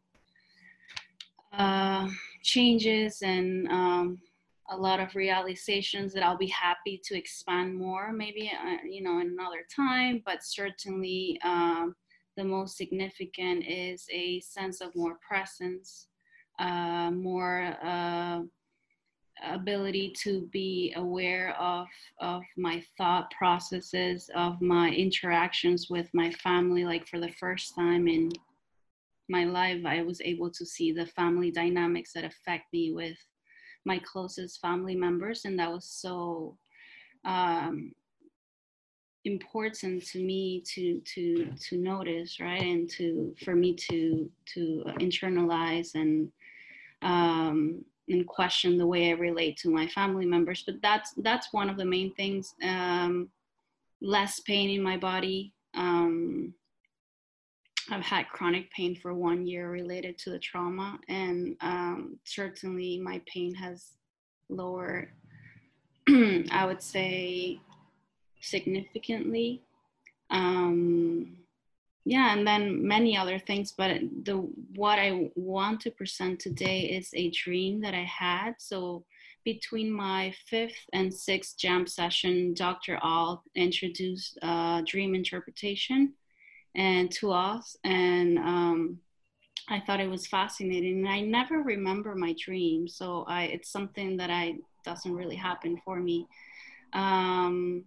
[1.52, 2.09] uh,
[2.42, 4.18] changes and um,
[4.70, 9.18] a lot of realizations that I'll be happy to expand more, maybe uh, you know
[9.18, 10.22] another time.
[10.24, 11.38] But certainly.
[11.44, 11.94] Um,
[12.37, 16.06] the most significant is a sense of more presence,
[16.59, 18.40] uh, more uh,
[19.42, 21.87] ability to be aware of,
[22.20, 26.85] of my thought processes, of my interactions with my family.
[26.85, 28.31] Like for the first time in
[29.29, 33.18] my life, I was able to see the family dynamics that affect me with
[33.85, 35.44] my closest family members.
[35.44, 36.57] And that was so
[37.24, 37.92] um,
[39.24, 45.94] important to me to to to notice right and to for me to to internalize
[45.94, 46.33] and
[47.03, 51.70] um and question the way i relate to my family members but that's that's one
[51.70, 53.28] of the main things um
[54.00, 56.54] less pain in my body um
[57.90, 63.20] I've had chronic pain for one year related to the trauma, and um, certainly my
[63.27, 63.92] pain has
[64.48, 65.08] lowered.
[66.08, 67.60] I would say
[68.40, 69.62] significantly.
[70.31, 71.37] Um,
[72.05, 73.73] yeah, and then many other things.
[73.77, 74.37] But the
[74.75, 78.55] what I want to present today is a dream that I had.
[78.59, 79.05] So
[79.44, 82.98] between my fifth and sixth JAMP session, Dr.
[83.03, 86.15] Al introduced uh, dream interpretation
[86.75, 88.98] and to us, and um,
[89.69, 90.98] I thought it was fascinating.
[90.98, 95.81] And I never remember my dream, so I it's something that I doesn't really happen
[95.85, 96.27] for me.
[96.92, 97.85] Um,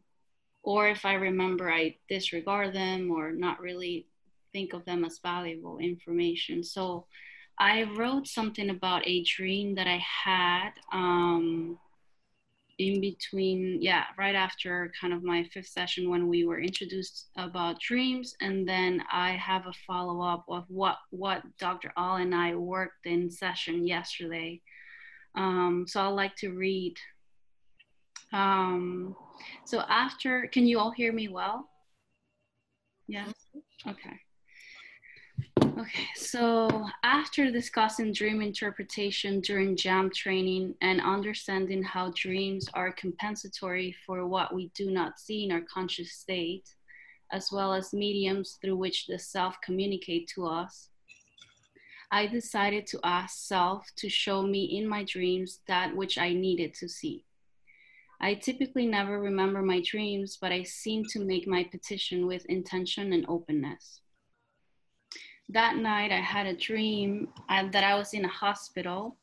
[0.64, 4.08] or if I remember, I disregard them or not really
[4.54, 6.64] think of them as valuable information.
[6.64, 7.06] So
[7.60, 11.78] I wrote something about a dream that I had um,
[12.80, 17.80] in between, yeah, right after kind of my fifth session when we were introduced about
[17.80, 21.94] dreams, and then I have a follow up of what what Dr.
[21.98, 24.62] Al and I worked in session yesterday.
[25.36, 26.96] Um, so I'd like to read.
[28.34, 29.16] Um,
[29.64, 31.70] so after, can you all hear me well?
[33.08, 33.32] Yes.
[33.88, 34.20] Okay.
[35.62, 43.96] Okay, so after discussing dream interpretation during JAMP training and understanding how dreams are compensatory
[44.06, 46.76] for what we do not see in our conscious state,
[47.32, 50.90] as well as mediums through which the self communicate to us,
[52.12, 56.74] I decided to ask self to show me in my dreams that which I needed
[56.76, 57.26] to see.
[58.22, 63.14] I typically never remember my dreams, but I seem to make my petition with intention
[63.14, 64.02] and openness
[65.50, 69.18] that night I had a dream uh, that I was in a hospital.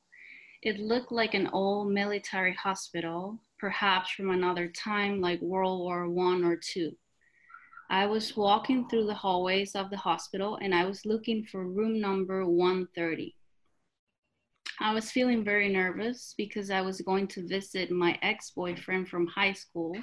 [0.63, 6.45] It looked like an old military hospital, perhaps from another time like World War One
[6.45, 6.93] or two.
[7.89, 12.01] I was walking through the hallways of the hospital and I was looking for room
[12.01, 13.35] number 130.
[14.83, 19.27] I was feeling very nervous because I was going to visit my ex boyfriend from
[19.27, 19.95] high school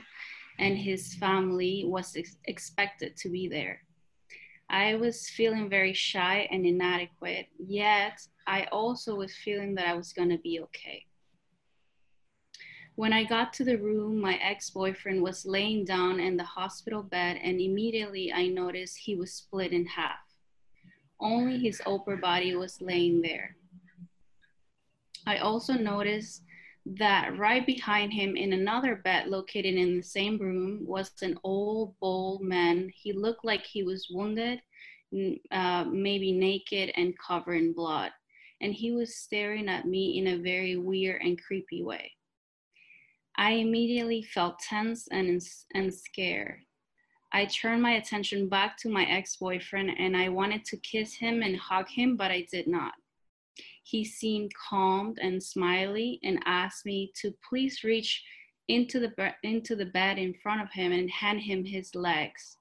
[0.59, 3.81] and his family was ex- expected to be there.
[4.69, 10.13] I was feeling very shy and inadequate, yet I also was feeling that I was
[10.13, 11.05] going to be okay.
[12.95, 17.01] When I got to the room, my ex boyfriend was laying down in the hospital
[17.01, 20.19] bed, and immediately I noticed he was split in half.
[21.19, 23.55] Only his upper body was laying there.
[25.27, 26.43] I also noticed
[26.85, 31.95] that right behind him in another bed located in the same room was an old
[31.99, 32.89] bald man.
[32.95, 34.61] He looked like he was wounded
[35.51, 38.11] uh, maybe naked and covered in blood.
[38.61, 42.11] And he was staring at me in a very weird and creepy way.
[43.37, 45.41] I immediately felt tense and,
[45.75, 46.61] and scared.
[47.33, 51.57] I turned my attention back to my ex-boyfriend and i wanted to kiss him and
[51.57, 52.93] hug him but i did not
[53.89, 58.21] he seemed calmed and smiley and asked me to please reach
[58.67, 62.57] into the, into the bed in front of him and hand him his legs.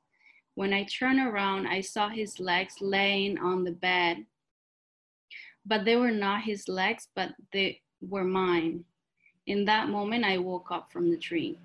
[0.54, 4.24] When I turned around, I saw his legs laying on the bed,
[5.64, 8.84] but they were not his legs, but they were mine.
[9.48, 11.56] In that moment, I woke up from the dream.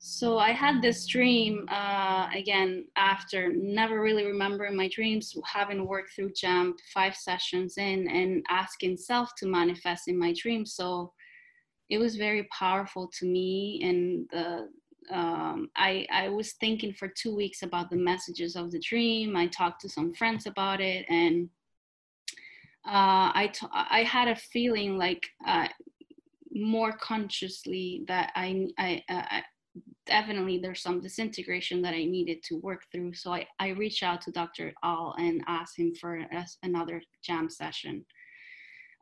[0.00, 6.14] So I had this dream uh, again after never really remembering my dreams, having worked
[6.14, 10.74] through JAMP five sessions in and asking self to manifest in my dreams.
[10.74, 11.12] So
[11.90, 14.68] it was very powerful to me, and the
[15.14, 19.36] um, I I was thinking for two weeks about the messages of the dream.
[19.36, 21.48] I talked to some friends about it, and
[22.86, 25.68] uh, I t- I had a feeling like uh,
[26.52, 29.42] more consciously that I I, I
[30.06, 33.14] definitely there's some disintegration that I needed to work through.
[33.14, 34.72] So I, I reached out to Dr.
[34.82, 38.04] Al and asked him for a, another JAMP session.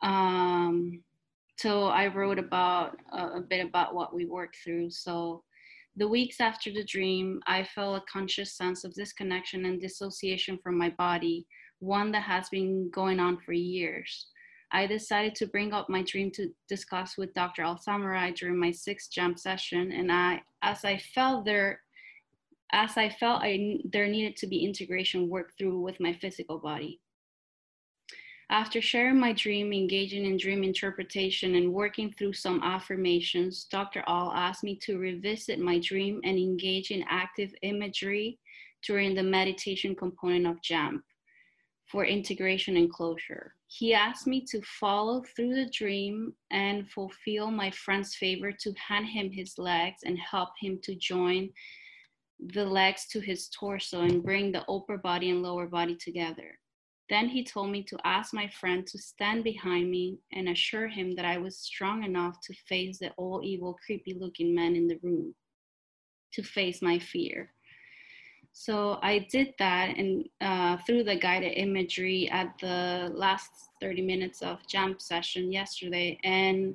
[0.02, 1.02] Um,
[1.58, 4.90] so I wrote about uh, a bit about what we worked through.
[4.90, 5.42] So
[5.96, 10.76] the weeks after the dream, I felt a conscious sense of disconnection and dissociation from
[10.76, 11.46] my body,
[11.78, 14.26] one that has been going on for years.
[14.72, 17.62] I decided to bring up my dream to discuss with Dr.
[17.62, 19.92] Al-Samarrai during my sixth JAMP session.
[19.92, 21.80] And I, as I felt there,
[22.72, 27.00] as I felt I, there needed to be integration work through with my physical body.
[28.50, 34.04] After sharing my dream, engaging in dream interpretation, and working through some affirmations, Dr.
[34.06, 38.38] Al asked me to revisit my dream and engage in active imagery
[38.84, 41.02] during the meditation component of JAMP
[41.90, 43.54] for integration and closure.
[43.68, 49.06] He asked me to follow through the dream and fulfill my friend's favor to hand
[49.06, 51.50] him his legs and help him to join
[52.38, 56.58] the legs to his torso and bring the upper body and lower body together.
[57.08, 61.14] Then he told me to ask my friend to stand behind me and assure him
[61.14, 64.98] that I was strong enough to face the all evil, creepy looking man in the
[65.02, 65.34] room,
[66.32, 67.52] to face my fear.
[68.58, 73.50] So I did that and uh, through the guided imagery at the last
[73.82, 76.18] 30 minutes of JAMP session yesterday.
[76.24, 76.74] And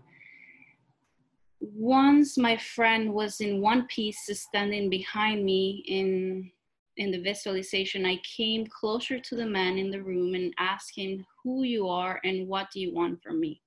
[1.60, 6.52] once my friend was in one piece standing behind me in
[6.98, 11.26] in the visualization, I came closer to the man in the room and asked him
[11.44, 13.60] who you are and what do you want from me.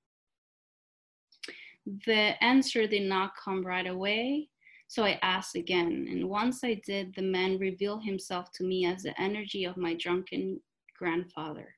[2.05, 4.47] The answer did not come right away,
[4.87, 9.03] so I asked again, and once I did, the man revealed himself to me as
[9.03, 10.59] the energy of my drunken
[10.97, 11.75] grandfather.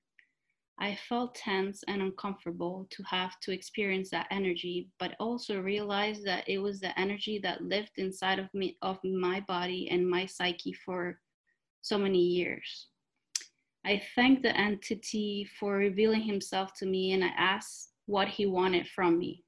[0.80, 6.48] I felt tense and uncomfortable to have to experience that energy, but also realized that
[6.48, 10.74] it was the energy that lived inside of me, of my body and my psyche
[10.74, 11.20] for
[11.82, 12.88] so many years.
[13.86, 18.88] I thanked the entity for revealing himself to me and I asked what he wanted
[18.88, 19.44] from me.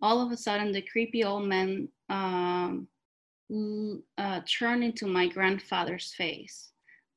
[0.00, 2.86] All of a sudden, the creepy old man um,
[4.18, 6.72] uh, turned into my grandfather's face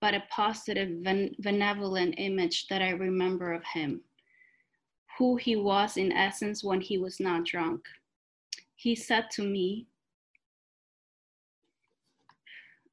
[0.06, 1.02] but a positive,
[1.40, 4.02] benevolent image that I remember of him,
[5.18, 7.82] who he was in essence when he was not drunk.
[8.76, 9.88] He said to me,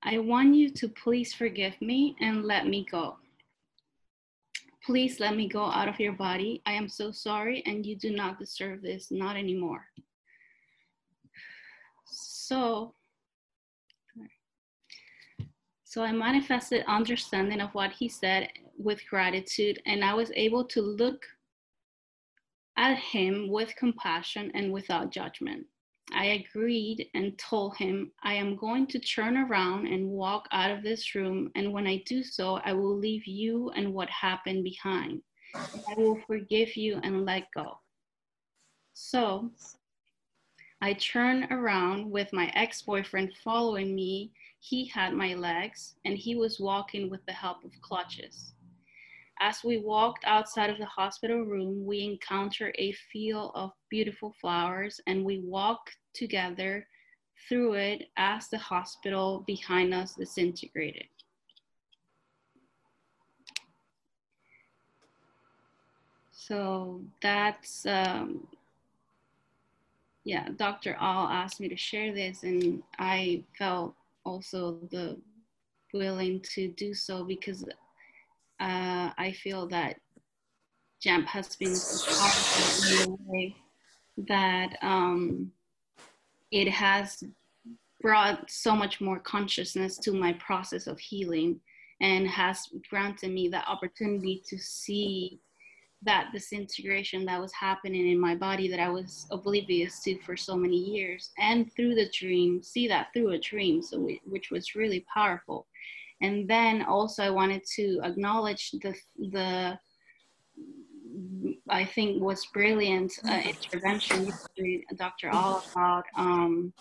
[0.03, 3.17] I want you to please forgive me and let me go.
[4.83, 6.63] Please let me go out of your body.
[6.65, 9.85] I am so sorry, and you do not deserve this, not anymore.
[12.53, 12.93] So
[15.85, 20.83] so I manifested understanding of what he said with gratitude, and I was able to
[20.83, 21.25] look
[22.77, 25.65] at him with compassion and without judgment.
[26.13, 30.83] I agreed and told him, I am going to turn around and walk out of
[30.83, 35.23] this room, and when I do so, I will leave you and what happened behind.
[35.55, 37.79] I will forgive you and let go.
[38.93, 39.51] So
[40.83, 46.35] I turned around with my ex boyfriend following me he had my legs and he
[46.35, 48.55] was walking with the help of clutches.
[49.39, 55.01] As we walked outside of the hospital room, we encountered a field of beautiful flowers
[55.07, 56.85] and we walked together
[57.49, 61.07] through it as the hospital behind us disintegrated.
[66.33, 68.49] So that's, um,
[70.25, 70.97] yeah, Dr.
[71.01, 73.95] Al asked me to share this and I felt
[74.25, 75.19] also the
[75.93, 77.65] willing to do so because
[78.61, 79.97] uh, I feel that
[81.03, 83.57] JAMP has been powerful in a way
[84.29, 85.51] that um,
[86.51, 87.25] it has
[88.01, 91.61] brought so much more consciousness to my process of healing
[92.01, 95.41] and has granted me the opportunity to see
[96.05, 100.57] that disintegration that was happening in my body that I was oblivious to for so
[100.57, 104.75] many years, and through the dream, see that through a dream, so we, which was
[104.75, 105.67] really powerful.
[106.21, 109.79] And then also, I wanted to acknowledge the the
[111.69, 114.33] I think was brilliant uh, intervention
[114.97, 115.29] Dr.
[115.29, 116.73] Al about um,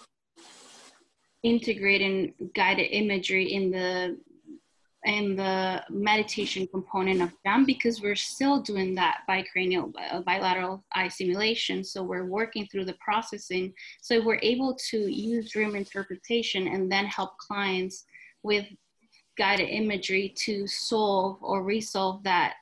[1.44, 4.18] integrating guided imagery in the
[5.06, 11.08] in the meditation component of JAMP because we're still doing that bicranial uh, bilateral eye
[11.08, 11.84] simulation.
[11.84, 13.74] So we're working through the processing.
[14.02, 18.06] So we're able to use dream interpretation and then help clients
[18.44, 18.68] with
[19.38, 22.56] guided imagery to solve or resolve that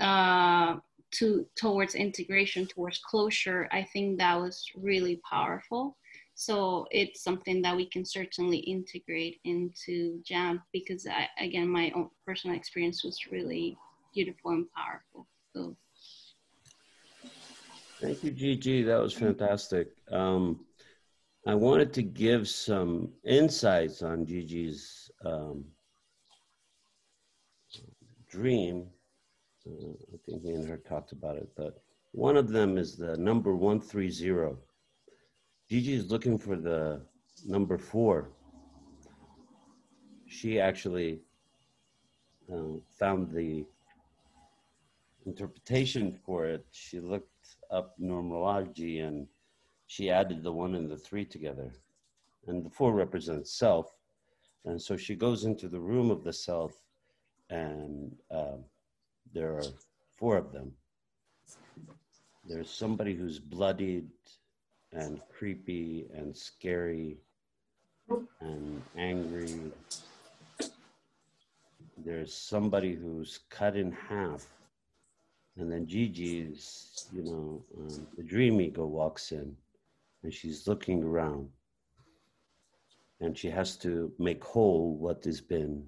[0.00, 0.76] uh,
[1.12, 3.68] to towards integration, towards closure.
[3.70, 5.98] I think that was really powerful.
[6.34, 12.08] So it's something that we can certainly integrate into JAMP because I, again, my own
[12.26, 13.76] personal experience was really
[14.14, 15.26] beautiful and powerful.
[15.54, 15.76] So.
[18.00, 18.82] Thank you, Gigi.
[18.82, 19.88] That was fantastic.
[20.10, 20.64] Um,
[21.46, 25.64] I wanted to give some insights on Gigi's um,
[28.28, 28.86] dream.
[29.66, 33.16] Uh, I think me and her talked about it, but one of them is the
[33.16, 34.56] number 130.
[35.72, 37.00] Gigi is looking for the
[37.46, 38.28] number four.
[40.26, 41.20] She actually
[42.52, 43.64] uh, found the
[45.24, 46.66] interpretation for it.
[46.72, 49.26] She looked up numerology and
[49.86, 51.72] she added the one and the three together.
[52.48, 53.96] And the four represents self.
[54.66, 56.74] And so she goes into the room of the self,
[57.48, 58.58] and uh,
[59.32, 59.72] there are
[60.16, 60.72] four of them.
[62.46, 64.10] There's somebody who's bloodied,
[64.92, 67.18] and creepy and scary
[68.40, 69.72] and angry.
[72.04, 74.46] There's somebody who's cut in half.
[75.56, 79.54] And then Gigi's, you know, um, the dream ego walks in
[80.22, 81.48] and she's looking around.
[83.20, 85.86] And she has to make whole what has been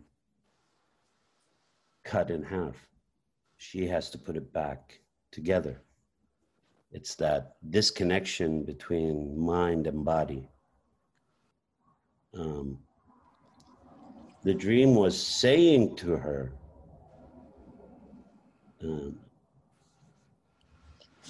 [2.04, 2.76] cut in half.
[3.56, 5.00] She has to put it back
[5.32, 5.80] together.
[6.94, 10.48] It's that disconnection between mind and body.
[12.32, 12.78] Um,
[14.44, 16.52] the dream was saying to her,
[18.80, 19.18] um,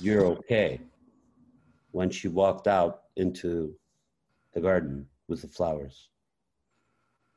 [0.02, 0.80] You're okay.
[1.92, 3.74] When she walked out into
[4.52, 6.10] the garden with the flowers,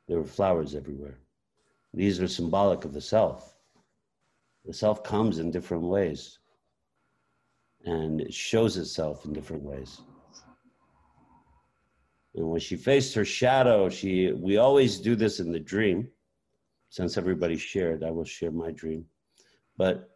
[0.09, 1.17] there were flowers everywhere.
[1.93, 3.55] These are symbolic of the self.
[4.65, 6.39] The self comes in different ways
[7.87, 10.01] and it shows itself in different ways.
[12.35, 16.09] And when she faced her shadow, she we always do this in the dream.
[16.89, 19.05] Since everybody shared, I will share my dream.
[19.77, 20.09] But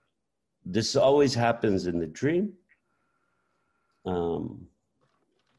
[0.65, 2.53] this always happens in the dream.
[4.05, 4.67] Um,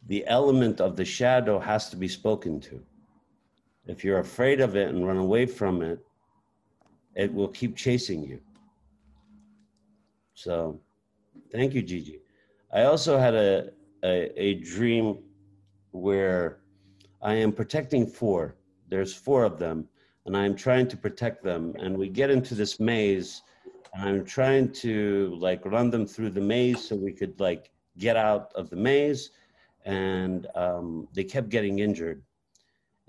[0.07, 2.83] the element of the shadow has to be spoken to.
[3.87, 5.99] If you're afraid of it and run away from it,
[7.15, 8.41] it will keep chasing you.
[10.35, 10.81] So,
[11.53, 12.21] thank you, Gigi.
[12.73, 13.71] I also had a,
[14.03, 15.19] a, a dream
[15.91, 16.59] where
[17.21, 18.57] I am protecting four.
[18.89, 19.87] There's four of them,
[20.27, 21.75] and I'm trying to protect them.
[21.79, 23.43] And we get into this maze,
[23.95, 28.17] and I'm trying to like run them through the maze so we could like get
[28.17, 29.31] out of the maze.
[29.85, 32.23] And um, they kept getting injured.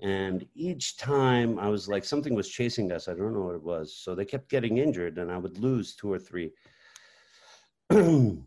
[0.00, 3.08] And each time I was like, something was chasing us.
[3.08, 3.96] I don't know what it was.
[3.96, 6.52] So they kept getting injured, and I would lose two or three.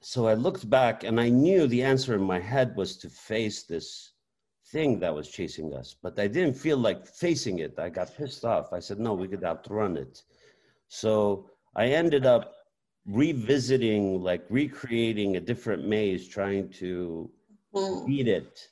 [0.00, 3.62] so I looked back and I knew the answer in my head was to face
[3.62, 4.12] this
[4.66, 7.78] thing that was chasing us, but I didn't feel like facing it.
[7.78, 8.72] I got pissed off.
[8.72, 10.22] I said, no, we could outrun it.
[10.88, 12.54] So I ended up
[13.06, 17.30] revisiting, like recreating a different maze, trying to
[18.06, 18.68] beat it.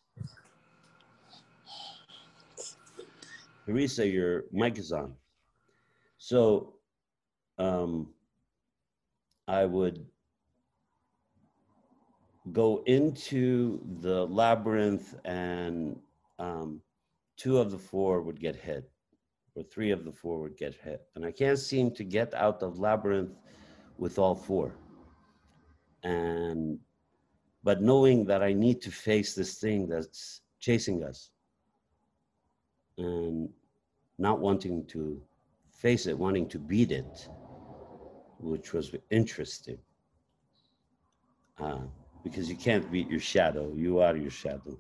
[3.65, 5.15] Teresa, your mic is on.
[6.19, 6.75] So
[7.59, 8.09] um,
[9.49, 10.05] I would
[12.53, 15.99] go into the labyrinth and
[16.39, 16.81] um,
[17.37, 18.89] two of the four would get hit
[19.55, 21.03] or three of the four would get hit.
[21.15, 23.33] And i can't seem to get out of labyrinth
[23.99, 24.75] with all four.
[26.03, 26.79] And
[27.65, 31.31] but knowing that i need to face this thing that's chasing us
[32.99, 33.49] and
[34.19, 35.21] not wanting to
[35.71, 37.29] face it wanting to beat it
[38.39, 39.79] which was interesting
[41.59, 41.79] uh,
[42.23, 43.73] because you can't beat your shadow.
[43.75, 44.79] You are your shadow.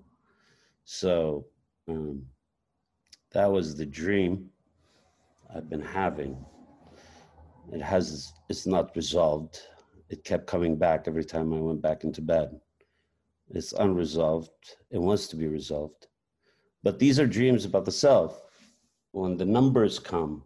[0.84, 1.46] So
[1.88, 2.22] um,
[3.32, 4.50] that was the dream
[5.54, 6.36] I've been having.
[7.72, 9.61] It has, it's not resolved.
[10.09, 12.61] It kept coming back every time I went back into bed.
[13.50, 14.50] It's unresolved.
[14.90, 16.07] It wants to be resolved.
[16.82, 18.42] But these are dreams about the self.
[19.12, 20.44] When the numbers come,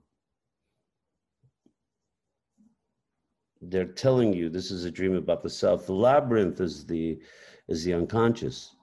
[3.63, 5.87] they're telling you this is a dream about the self.
[5.87, 7.19] The labyrinth is the
[7.69, 8.77] is the unconscious.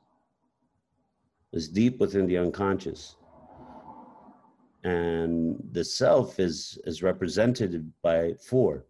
[1.53, 3.15] Is deep within the unconscious.
[4.83, 8.85] And the self is is represented by four.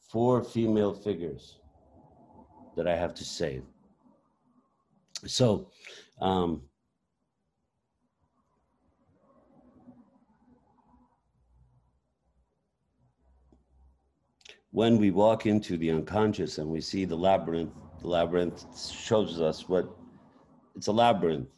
[0.00, 1.58] Four female figures
[2.76, 3.62] that I have to save.
[5.24, 5.70] So
[6.20, 6.62] um,
[14.76, 17.72] when we walk into the unconscious and we see the labyrinth,
[18.02, 19.88] the labyrinth shows us what
[20.74, 21.48] it's a labyrinth.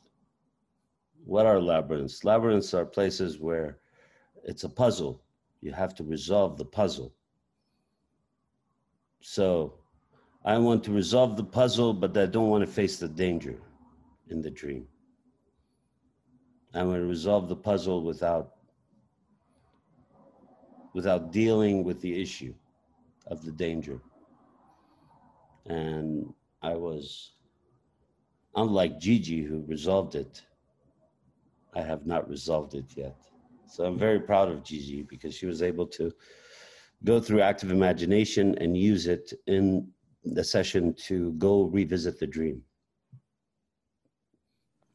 [1.24, 2.22] What are labyrinths?
[2.22, 3.78] Labyrinths are places where
[4.44, 5.20] it's a puzzle.
[5.62, 7.12] You have to resolve the puzzle.
[9.20, 9.74] So
[10.44, 13.60] I want to resolve the puzzle, but I don't want to face the danger
[14.28, 14.86] in the dream.
[16.72, 18.52] I want to resolve the puzzle without
[20.94, 22.54] without dealing with the issue
[23.28, 24.00] of the danger.
[25.66, 27.32] And I was,
[28.56, 30.42] unlike Gigi, who resolved it,
[31.74, 33.16] I have not resolved it yet.
[33.66, 36.12] So I'm very proud of Gigi because she was able to
[37.04, 39.88] go through active imagination and use it in
[40.24, 42.62] the session to go revisit the dream.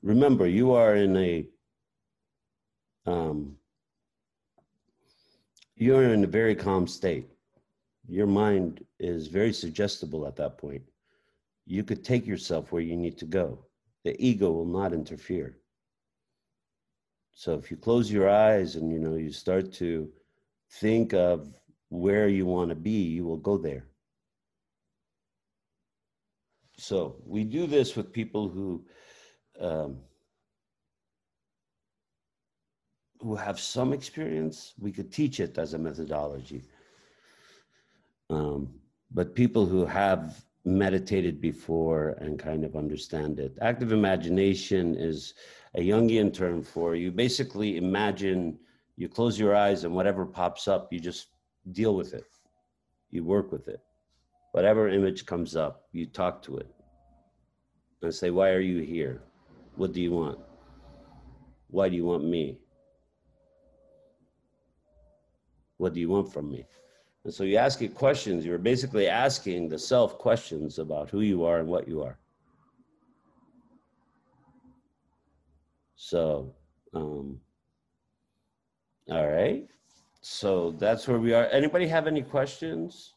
[0.01, 1.47] Remember, you are in a
[3.05, 3.55] um,
[5.75, 7.32] you're in a very calm state
[8.07, 10.83] your mind is very suggestible at that point.
[11.65, 13.65] You could take yourself where you need to go.
[14.03, 15.57] The ego will not interfere.
[17.33, 20.09] So if you close your eyes and you know you start to
[20.69, 21.53] think of
[21.89, 23.85] where you want to be, you will go there.
[26.77, 28.85] So we do this with people who
[29.59, 29.97] um,
[33.19, 34.73] who have some experience.
[34.77, 36.63] We could teach it as a methodology
[38.29, 38.69] um,
[39.11, 43.57] but people who have meditated before and kind of understand it.
[43.61, 45.33] Active imagination is
[45.75, 48.57] a Jungian term for you basically imagine,
[48.95, 51.27] you close your eyes and whatever pops up, you just
[51.71, 52.25] deal with it.
[53.09, 53.81] You work with it.
[54.53, 56.67] Whatever image comes up, you talk to it
[58.01, 59.21] and say, Why are you here?
[59.75, 60.39] What do you want?
[61.69, 62.59] Why do you want me?
[65.77, 66.65] What do you want from me?
[67.25, 68.45] And so you ask it questions.
[68.45, 72.17] You're basically asking the self questions about who you are and what you are.
[75.95, 76.53] So,
[76.93, 77.39] um,
[79.09, 79.65] all right.
[80.21, 81.45] So that's where we are.
[81.45, 83.13] Anybody have any questions?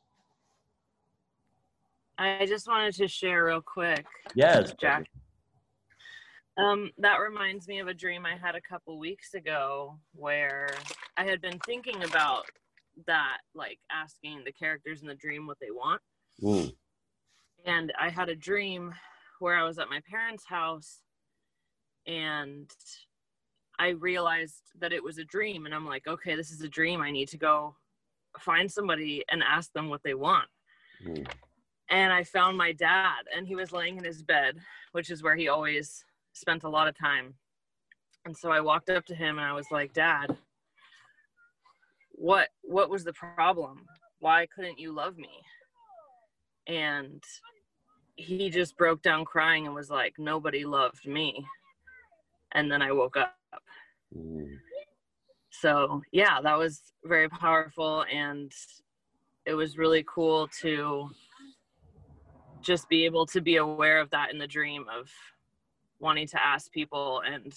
[2.18, 4.06] I just wanted to share real quick.
[4.34, 5.06] Yes, Jack.
[6.56, 10.70] Um, that reminds me of a dream I had a couple weeks ago where
[11.16, 12.46] I had been thinking about
[13.06, 16.00] that, like asking the characters in the dream what they want.
[16.42, 16.72] Mm.
[17.64, 18.94] And I had a dream
[19.40, 21.02] where I was at my parents' house
[22.06, 22.70] and
[23.78, 25.66] I realized that it was a dream.
[25.66, 27.00] And I'm like, okay, this is a dream.
[27.02, 27.74] I need to go
[28.38, 30.48] find somebody and ask them what they want.
[31.06, 31.26] Mm.
[31.90, 34.56] And I found my dad, and he was laying in his bed,
[34.92, 37.34] which is where he always spent a lot of time.
[38.24, 40.36] And so I walked up to him and I was like, Dad,
[42.16, 43.84] what what was the problem?
[44.18, 45.30] Why couldn't you love me?
[46.66, 47.22] And
[48.16, 51.44] he just broke down crying and was like, Nobody loved me.
[52.52, 53.36] And then I woke up.
[54.16, 54.56] Mm.
[55.50, 58.50] So yeah, that was very powerful and
[59.44, 61.08] it was really cool to
[62.60, 65.08] just be able to be aware of that in the dream of
[66.00, 67.52] wanting to ask people and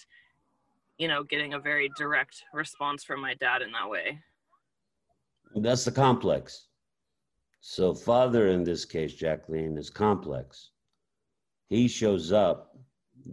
[0.97, 4.19] you know getting a very direct response from my dad in that way
[5.55, 6.67] That's the complex.
[7.61, 10.71] So, father in this case, Jacqueline, is complex.
[11.67, 12.75] He shows up.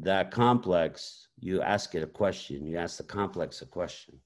[0.00, 2.66] That complex, you ask it a question.
[2.66, 4.18] You ask the complex a question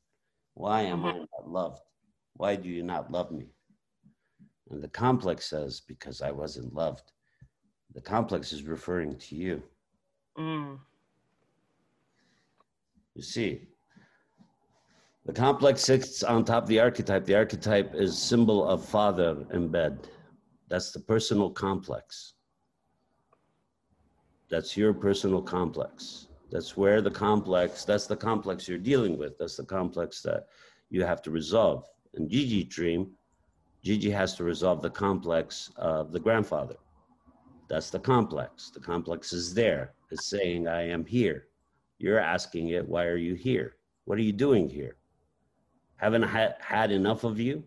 [0.55, 1.83] Why am I not loved?
[2.35, 3.47] Why do you not love me?
[4.71, 7.13] And the complex says, Because I wasn't loved.
[7.95, 9.63] The complex is referring to you.
[10.39, 10.79] mm.
[13.15, 13.69] You see,
[15.27, 17.25] the complex sits on top of the archetype.
[17.27, 20.09] The archetype is symbol of father in bed.
[20.69, 22.35] That's the personal complex.
[24.49, 26.29] That's your personal complex.
[26.51, 29.39] That's where the complex, that's the complex you're dealing with.
[29.39, 30.47] That's the complex that
[30.89, 31.87] you have to resolve.
[32.15, 33.13] In Gigi dream,
[33.85, 36.77] Gigi has to resolve the complex of the grandfather.
[37.69, 38.71] That's the complex.
[38.71, 39.95] The complex is there.
[40.11, 41.47] It's saying, I am here.
[41.99, 43.77] You're asking it, why are you here?
[44.07, 44.97] What are you doing here?
[46.01, 47.63] Haven't had, had enough of you?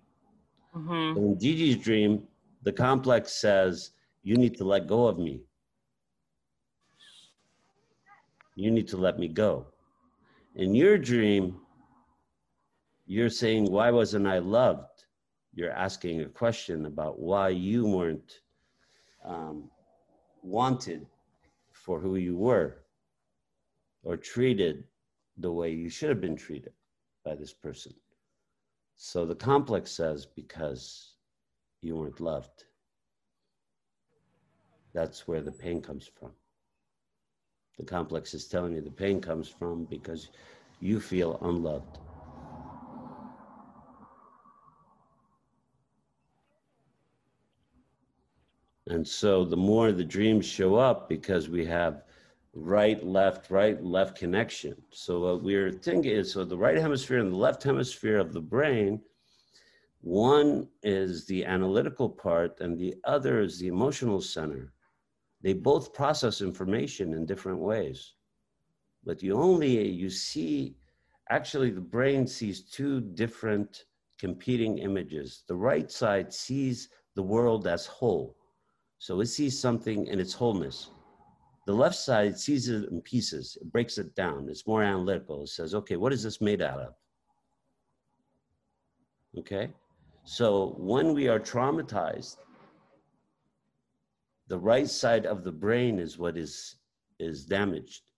[0.74, 2.24] hmm In Gigi's dream,
[2.64, 3.92] the complex says,
[4.24, 5.42] You need to let go of me.
[8.56, 9.68] You need to let me go.
[10.56, 11.58] In your dream,
[13.06, 15.06] you're saying, Why wasn't I loved?
[15.54, 18.32] You're asking a question about why you weren't
[19.24, 19.70] um,
[20.42, 21.06] wanted
[21.72, 22.78] for who you were
[24.04, 24.86] or treated
[25.38, 26.74] the way you should have been treated
[27.24, 27.94] by this person.
[29.06, 31.16] So the complex says, because
[31.82, 32.64] you weren't loved.
[34.94, 36.32] That's where the pain comes from.
[37.78, 40.30] The complex is telling you the pain comes from because
[40.80, 41.98] you feel unloved.
[48.88, 52.04] And so the more the dreams show up, because we have
[52.54, 54.76] right, left, right, left connection.
[54.92, 58.42] So what we're thinking is, so the right hemisphere and the left hemisphere of the
[58.42, 59.02] brain,
[60.02, 64.74] one is the analytical part and the other is the emotional center.
[65.42, 68.14] They both process information in different ways.
[69.04, 70.76] But you only, you see,
[71.30, 73.86] actually the brain sees two different
[74.20, 75.44] competing images.
[75.48, 78.38] The right side sees the world as whole.
[79.00, 80.90] So it sees something in its wholeness.
[81.66, 84.50] The left side sees it in pieces, it breaks it down.
[84.50, 85.44] It's more analytical.
[85.44, 86.94] It says, okay, what is this made out of?
[89.38, 89.72] Okay?
[90.26, 92.38] So when we are traumatized,
[94.48, 96.76] the right side of the brain is what is,
[97.20, 98.12] is damaged.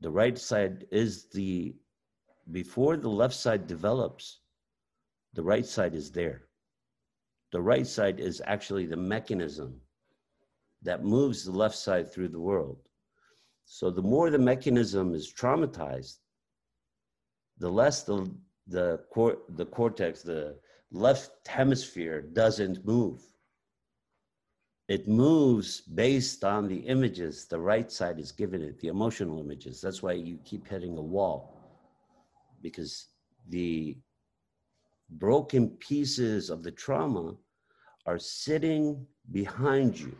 [0.00, 1.74] The right side is the,
[2.52, 4.40] before the left side develops,
[5.34, 6.42] the right side is there.
[7.50, 9.80] The right side is actually the mechanism
[10.82, 12.88] that moves the left side through the world.
[13.64, 16.18] So the more the mechanism is traumatized,
[17.58, 18.30] the less the
[18.70, 20.56] the, cor- the cortex, the
[20.92, 23.22] left hemisphere doesn't move.
[24.88, 29.80] It moves based on the images the right side is giving it, the emotional images.
[29.80, 31.54] That's why you keep hitting a wall
[32.62, 33.06] because
[33.48, 33.96] the
[35.10, 37.34] broken pieces of the trauma
[38.06, 40.16] are sitting behind you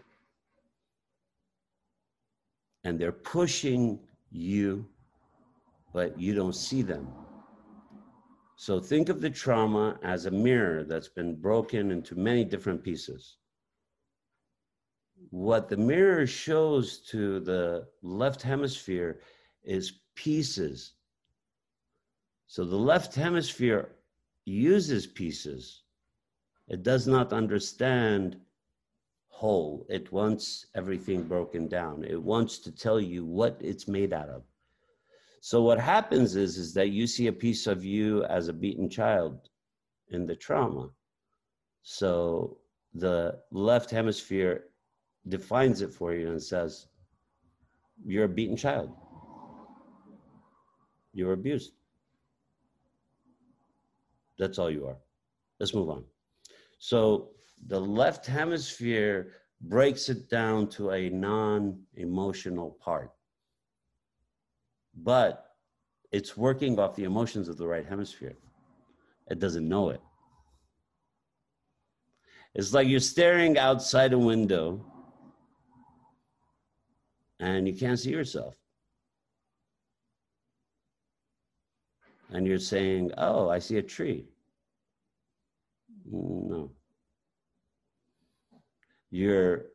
[2.89, 4.87] and they're pushing you,
[5.93, 7.07] but you don't see them.
[8.57, 13.37] So think of the trauma as a mirror that's been broken into many different pieces.
[15.29, 19.21] What the mirror shows to the left hemisphere
[19.63, 20.95] is pieces.
[22.47, 23.91] So the left hemisphere
[24.47, 25.83] uses pieces.
[26.69, 28.41] It does not understand
[29.39, 29.87] whole.
[29.89, 32.03] It wants everything broken down.
[32.03, 34.43] It wants to tell you what it's made out of.
[35.41, 38.91] So what happens is, is that you see a piece of you as a beaten
[38.91, 39.49] child
[40.11, 40.89] in the trauma.
[41.85, 42.59] So
[42.95, 44.65] the left hemisphere
[45.29, 46.89] defines it for you and says,
[48.05, 48.91] you're a beaten child.
[51.15, 51.75] You're abused.
[54.37, 54.97] That's all you are.
[55.61, 56.05] Let's move on.
[56.81, 57.31] So
[57.67, 63.11] the left hemisphere breaks it down to a non emotional part
[65.03, 65.57] but
[66.11, 68.37] it's working off the emotions of the right hemisphere.
[69.31, 70.01] It doesn't know it.
[72.55, 74.85] It's like you're staring outside a window
[77.41, 78.55] and you can't see yourself.
[82.31, 84.27] And you're saying, Oh, I see a tree.
[86.13, 86.71] Mm, no.
[89.11, 89.67] Your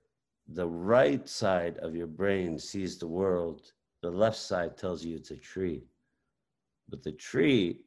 [0.48, 3.72] the right side of your brain sees the world
[4.04, 5.86] the left side tells you it's a tree.
[6.90, 7.80] But the tree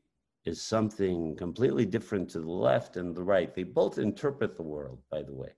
[0.47, 3.55] is something completely different to the left and the right.
[3.55, 5.51] They both interpret the world, by the way.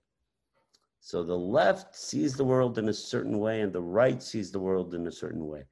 [0.98, 4.58] So the left sees the world in a certain way, and the right sees the
[4.58, 5.62] world in a certain way.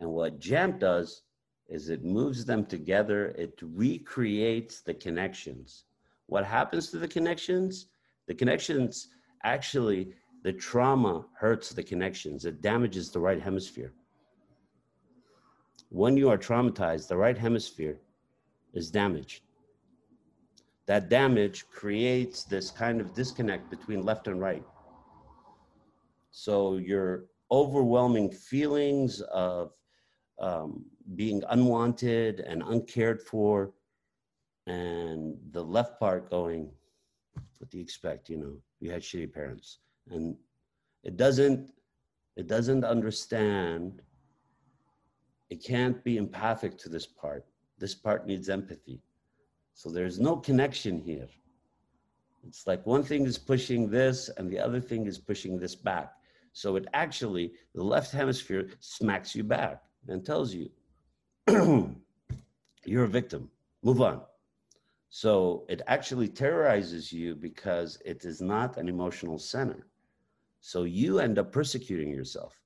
[0.00, 1.22] And what JAMP does
[1.66, 5.84] is it moves them together, it recreates the connections.
[6.26, 7.86] What happens to the connections?
[8.26, 9.08] The connections
[9.46, 13.92] actually, the trauma hurts the connections, it damages the right hemisphere
[15.90, 17.98] when you are traumatized, the right hemisphere
[18.74, 19.42] is damaged.
[20.86, 24.64] That damage creates this kind of disconnect between left and right.
[26.30, 29.72] So your overwhelming feelings of
[30.38, 30.84] um,
[31.14, 33.72] being unwanted and uncared for,
[34.66, 36.70] and the left part going,
[37.58, 38.28] what do you expect?
[38.28, 39.78] You know, you had shitty parents,
[40.10, 40.36] and
[41.02, 41.72] it doesn't,
[42.36, 44.02] it doesn't understand
[45.48, 47.44] it can't be empathic to this part.
[47.78, 49.00] This part needs empathy.
[49.74, 51.28] So there's no connection here.
[52.46, 56.12] It's like one thing is pushing this and the other thing is pushing this back.
[56.52, 60.70] So it actually, the left hemisphere smacks you back and tells you,
[62.84, 63.50] you're a victim,
[63.82, 64.22] move on.
[65.08, 69.86] So it actually terrorizes you because it is not an emotional center.
[70.60, 72.60] So you end up persecuting yourself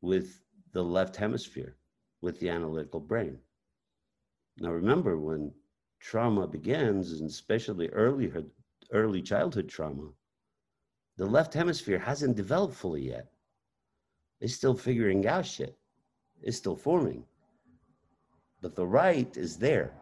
[0.00, 0.40] with
[0.72, 1.76] the left hemisphere
[2.20, 3.38] with the analytical brain.
[4.58, 5.52] Now, remember, when
[6.00, 8.32] trauma begins, and especially early,
[8.90, 10.10] early childhood trauma,
[11.16, 13.32] the left hemisphere hasn't developed fully yet.
[14.40, 15.78] It's still figuring out shit,
[16.42, 17.24] it's still forming.
[18.60, 19.92] But the right is there.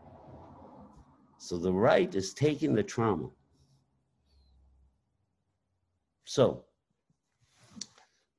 [1.44, 3.28] So the right is taking the trauma.
[6.24, 6.64] So,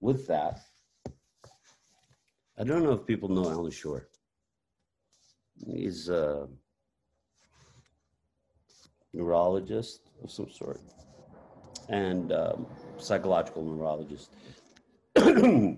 [0.01, 0.61] with that,
[2.57, 4.07] I don't know if people know Alan Schore.
[5.67, 6.47] He's a
[9.13, 10.81] neurologist of some sort
[11.89, 12.65] and um,
[12.97, 14.31] psychological neurologist.
[15.15, 15.77] and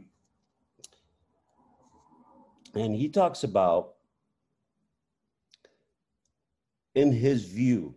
[2.73, 3.96] he talks about,
[6.97, 7.93] in his view,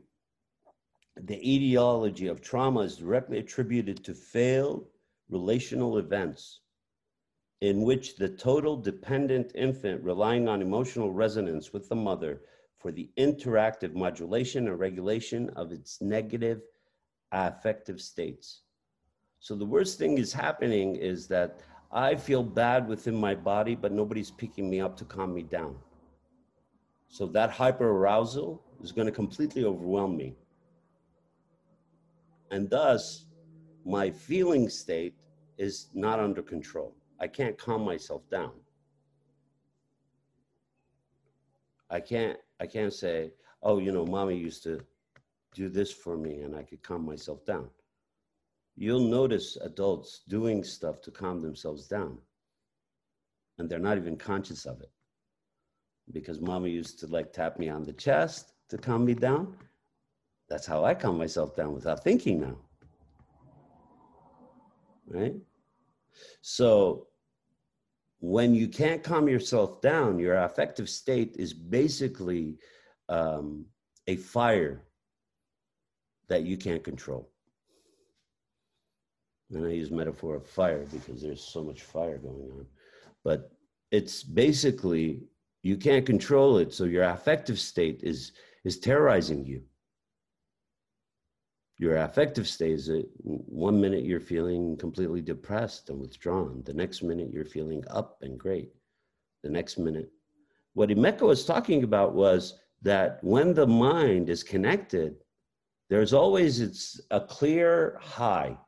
[1.16, 4.84] the etiology of trauma is directly attributed to failed
[5.30, 6.60] relational events
[7.62, 12.42] in which the total dependent infant relying on emotional resonance with the mother
[12.76, 16.60] for the interactive modulation and regulation of its negative
[17.32, 18.64] affective states.
[19.38, 23.92] So the worst thing is happening is that I feel bad within my body, but
[23.92, 25.76] nobody's picking me up to calm me down.
[27.08, 30.34] So that hyperarousal is going to completely overwhelm me.
[32.50, 33.26] And thus,
[33.84, 35.14] my feeling state
[35.58, 36.94] is not under control.
[37.20, 38.52] I can't calm myself down.
[41.90, 44.80] I can't I can't say, oh, you know, mommy used to
[45.54, 47.68] do this for me and I could calm myself down.
[48.76, 52.18] You'll notice adults doing stuff to calm themselves down.
[53.58, 54.90] And they're not even conscious of it.
[56.12, 59.54] Because mommy used to like tap me on the chest to calm me down.
[60.48, 62.56] That's how I calm myself down without thinking now.
[65.06, 65.34] Right?
[66.40, 67.08] So
[68.20, 72.58] when you can't calm yourself down, your affective state is basically
[73.08, 73.66] um,
[74.06, 74.82] a fire
[76.28, 77.28] that you can't control.
[79.50, 82.66] And I use metaphor of fire because there's so much fire going on.
[83.24, 83.50] But
[83.90, 85.22] it's basically
[85.62, 88.32] you can't control it, so your affective state is
[88.64, 89.62] is terrorizing you.
[91.78, 96.62] Your affective state is that one minute you're feeling completely depressed and withdrawn.
[96.66, 98.70] The next minute you're feeling up and great.
[99.42, 100.10] The next minute.
[100.74, 105.16] What Emeka was talking about was that when the mind is connected,
[105.88, 108.58] there's always it's a clear high.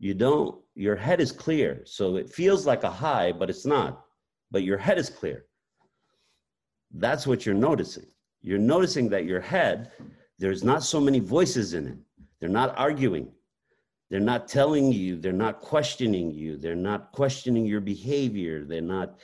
[0.00, 1.82] You don't, your head is clear.
[1.84, 4.04] So it feels like a high, but it's not.
[4.50, 5.46] But your head is clear.
[6.92, 8.06] That's what you're noticing.
[8.46, 9.90] You're noticing that your head,
[10.38, 11.98] there's not so many voices in it
[12.38, 13.32] they're not arguing.
[14.10, 19.18] They're not telling you, they're not questioning you, they're not questioning your behavior, they're not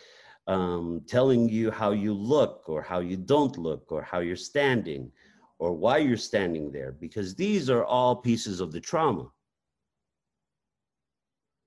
[0.48, 5.12] um, telling you how you look or how you don't look or how you're standing
[5.58, 9.30] or why you're standing there, because these are all pieces of the trauma.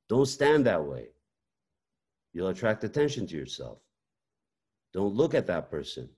[0.10, 1.10] Don't stand that way.
[2.34, 3.78] You'll attract attention to yourself.
[4.94, 6.10] Don't look at that person.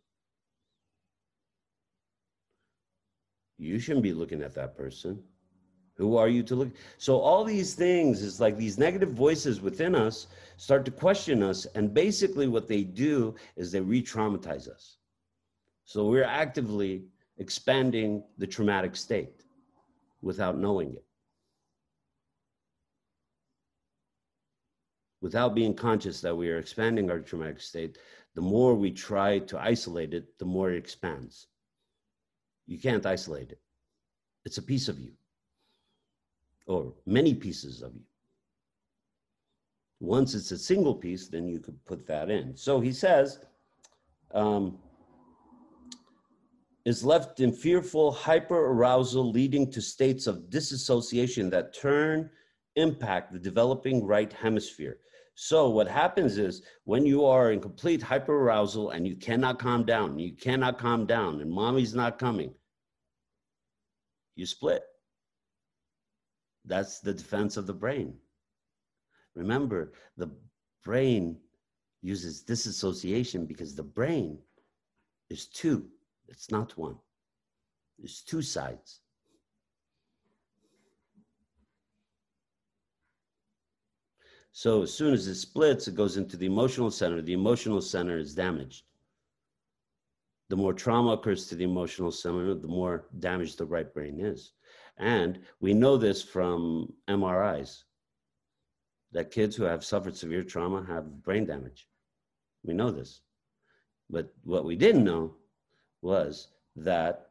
[3.57, 5.21] You shouldn't be looking at that person.
[5.95, 6.69] Who are you to look?
[6.99, 10.27] So all these things is like these negative voices within us
[10.57, 11.65] start to question us.
[11.73, 14.97] And basically what they do is they re-traumatize us.
[15.85, 17.05] So we're actively
[17.39, 19.43] expanding the traumatic state
[20.21, 21.03] without knowing it.
[25.21, 27.97] Without being conscious that we are expanding our traumatic state,
[28.35, 31.47] the more we try to isolate it, the more it expands.
[32.67, 33.59] You can't isolate it.
[34.45, 35.11] It's a piece of you,
[36.67, 38.03] or many pieces of you.
[39.99, 42.55] Once it's a single piece, then you could put that in.
[42.55, 43.39] So he says,
[44.33, 44.77] um,
[46.85, 52.29] is left in fearful hyperarousal, leading to states of disassociation that turn
[52.75, 54.99] impact the developing right hemisphere.
[55.39, 60.17] So what happens is when you are in complete hyperarousal and you cannot calm down,
[60.17, 62.55] you cannot calm down, and mommy's not coming,
[64.35, 64.81] you split.
[66.65, 68.15] That's the defense of the brain.
[69.35, 70.31] Remember, the
[70.83, 71.37] brain
[72.01, 74.39] uses disassociation because the brain
[75.29, 75.87] is two,
[76.27, 76.97] it's not one.
[77.99, 79.01] There's two sides.
[84.57, 87.21] So as soon as it splits, it goes into the emotional center.
[87.21, 88.85] The emotional center is damaged.
[90.49, 94.53] The more trauma occurs to the emotional center, the more damaged the right brain is.
[94.97, 97.83] And we know this from MRIs
[99.11, 101.87] that kids who have suffered severe trauma have brain damage.
[102.63, 103.21] We know this.
[104.09, 105.35] But what we didn't know
[106.01, 106.47] was
[106.77, 107.29] that,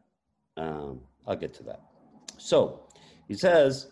[0.56, 1.80] um, I'll get to that.
[2.38, 2.84] So
[3.26, 3.90] he says,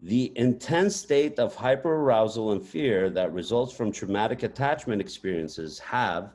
[0.00, 6.32] the intense state of hyperarousal and fear that results from traumatic attachment experiences have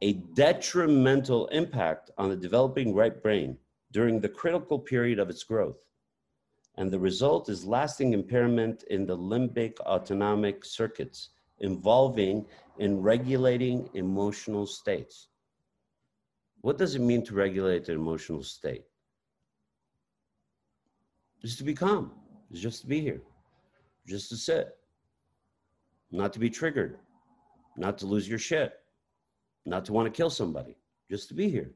[0.00, 3.56] a detrimental impact on the developing right brain
[3.92, 5.76] during the critical period of its growth.
[6.76, 11.30] And the result is lasting impairment in the limbic autonomic circuits
[11.60, 12.44] involving
[12.78, 15.28] in regulating emotional states.
[16.62, 18.84] What does it mean to regulate an emotional state?
[21.40, 22.10] Just to be calm
[22.52, 23.20] is just to be here,
[24.06, 24.76] just to sit,
[26.10, 26.98] not to be triggered,
[27.76, 28.80] not to lose your shit,
[29.64, 30.76] not to want to kill somebody,
[31.10, 31.70] just to be here.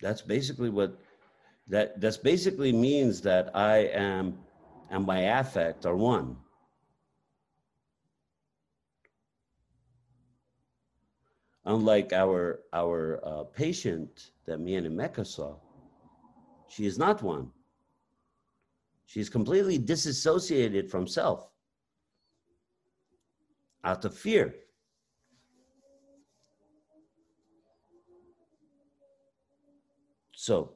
[0.00, 0.98] That's basically what
[1.68, 4.38] that that's basically means that I am
[4.90, 6.36] and my affect are one.
[11.64, 15.54] Unlike our our uh, patient that me and Emeka saw,
[16.72, 17.50] she is not one.
[19.04, 21.50] She is completely disassociated from self
[23.84, 24.54] out of fear.
[30.34, 30.72] So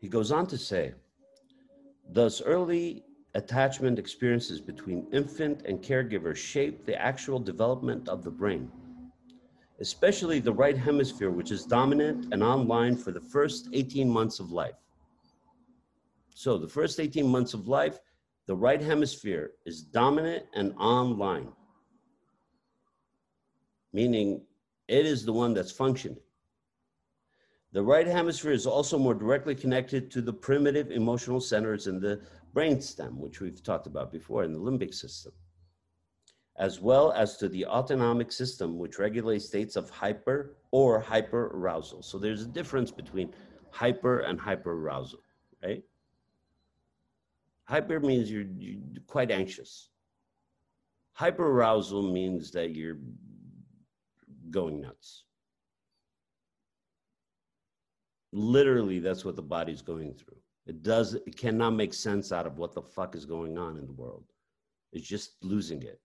[0.00, 0.94] he goes on to say,
[2.08, 8.72] thus early attachment experiences between infant and caregiver shape the actual development of the brain
[9.80, 14.52] especially the right hemisphere, which is dominant and online for the first 18 months of
[14.52, 14.74] life.
[16.34, 17.98] So, the first 18 months of life,
[18.46, 21.48] the right hemisphere is dominant and online,
[23.92, 24.42] meaning
[24.88, 26.20] it is the one that's functioning.
[27.72, 32.20] The right hemisphere is also more directly connected to the primitive emotional centers in the
[32.52, 35.32] brainstem, which we've talked about before, in the limbic system,
[36.60, 42.04] as well as to the autonomic system, which regulates states of hyper or hyperarousal.
[42.04, 43.32] So there's a difference between
[43.70, 45.22] hyper and hyperarousal,
[45.64, 45.82] right?
[47.64, 49.88] Hyper means you're, you're quite anxious.
[51.18, 52.98] Hyperarousal means that you're
[54.50, 55.24] going nuts.
[58.32, 60.36] Literally, that's what the body's going through.
[60.66, 63.86] It does, it cannot make sense out of what the fuck is going on in
[63.86, 64.24] the world.
[64.92, 66.00] It's just losing it.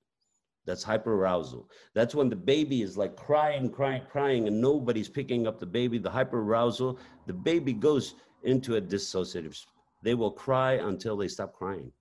[0.66, 1.66] That's hyperarousal.
[1.93, 5.99] That's when the baby is like crying, crying, crying, and nobody's picking up the baby.
[5.99, 6.97] The hyperarousal,
[7.28, 9.63] the baby goes into a dissociative.
[10.01, 11.91] They will cry until they stop crying.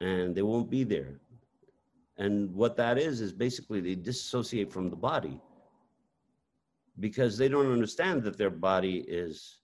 [0.00, 1.20] And they won't be there.
[2.18, 5.38] And what that is, is basically they dissociate from the body
[6.98, 9.58] because they don't understand that their body is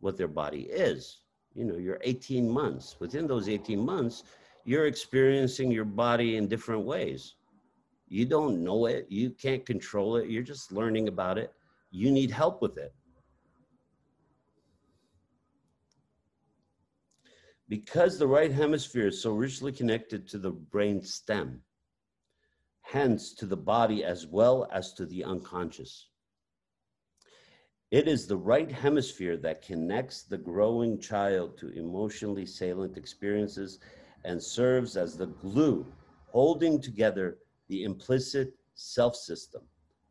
[0.00, 1.20] what their body is.
[1.54, 2.96] You know, you're 18 months.
[3.00, 4.24] Within those 18 months,
[4.64, 7.34] you're experiencing your body in different ways.
[8.08, 11.52] You don't know it, you can't control it, you're just learning about it.
[11.90, 12.92] You need help with it.
[17.68, 21.62] Because the right hemisphere is so richly connected to the brain stem,
[22.82, 26.08] hence to the body as well as to the unconscious.
[27.92, 33.78] It is the right hemisphere that connects the growing child to emotionally salient experiences
[34.24, 35.86] and serves as the glue
[36.26, 39.62] holding together the implicit self system,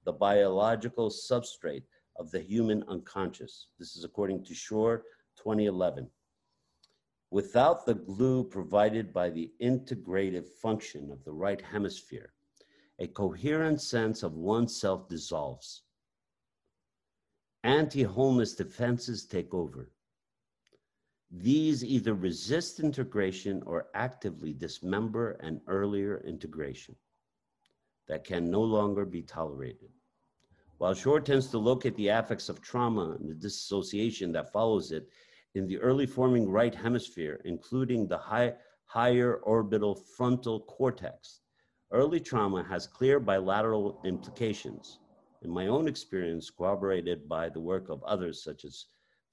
[0.06, 1.84] the biological substrate
[2.18, 3.68] of the human unconscious.
[3.78, 5.04] This is according to Schore
[5.38, 6.10] 2011.
[7.32, 12.34] Without the glue provided by the integrative function of the right hemisphere,
[13.00, 15.84] a coherent sense of oneself dissolves.
[17.64, 19.92] Anti wholeness defenses take over.
[21.32, 26.96] These either resist integration or actively dismember an earlier integration
[28.08, 29.92] that can no longer be tolerated.
[30.80, 35.08] While Schore tends to locate the affects of trauma and the dissociation that follows it
[35.54, 38.56] in the early forming right hemisphere, including the high,
[38.86, 41.42] higher orbital frontal cortex,
[41.92, 45.00] early trauma has clear bilateral implications.
[45.44, 48.86] In my own experience, corroborated by the work of others such as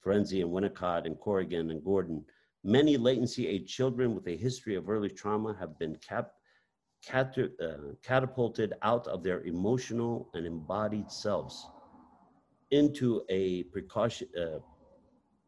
[0.07, 2.23] Ferenczi and Winnicott and Corrigan and Gordon,
[2.63, 6.31] many latency age children with a history of early trauma have been cap,
[7.05, 11.67] cat, uh, catapulted out of their emotional and embodied selves
[12.71, 14.59] into a precaution, uh,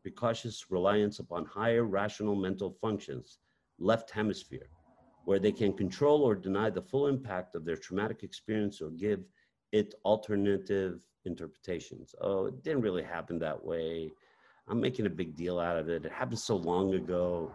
[0.01, 3.39] precautious reliance upon higher rational mental functions,
[3.79, 4.69] left hemisphere,
[5.23, 9.23] where they can control or deny the full impact of their traumatic experience or give
[9.71, 12.13] it alternative interpretations.
[12.19, 14.11] Oh, it didn't really happen that way.
[14.69, 16.05] I'm making a big deal out of it.
[16.05, 17.51] It happened so long ago.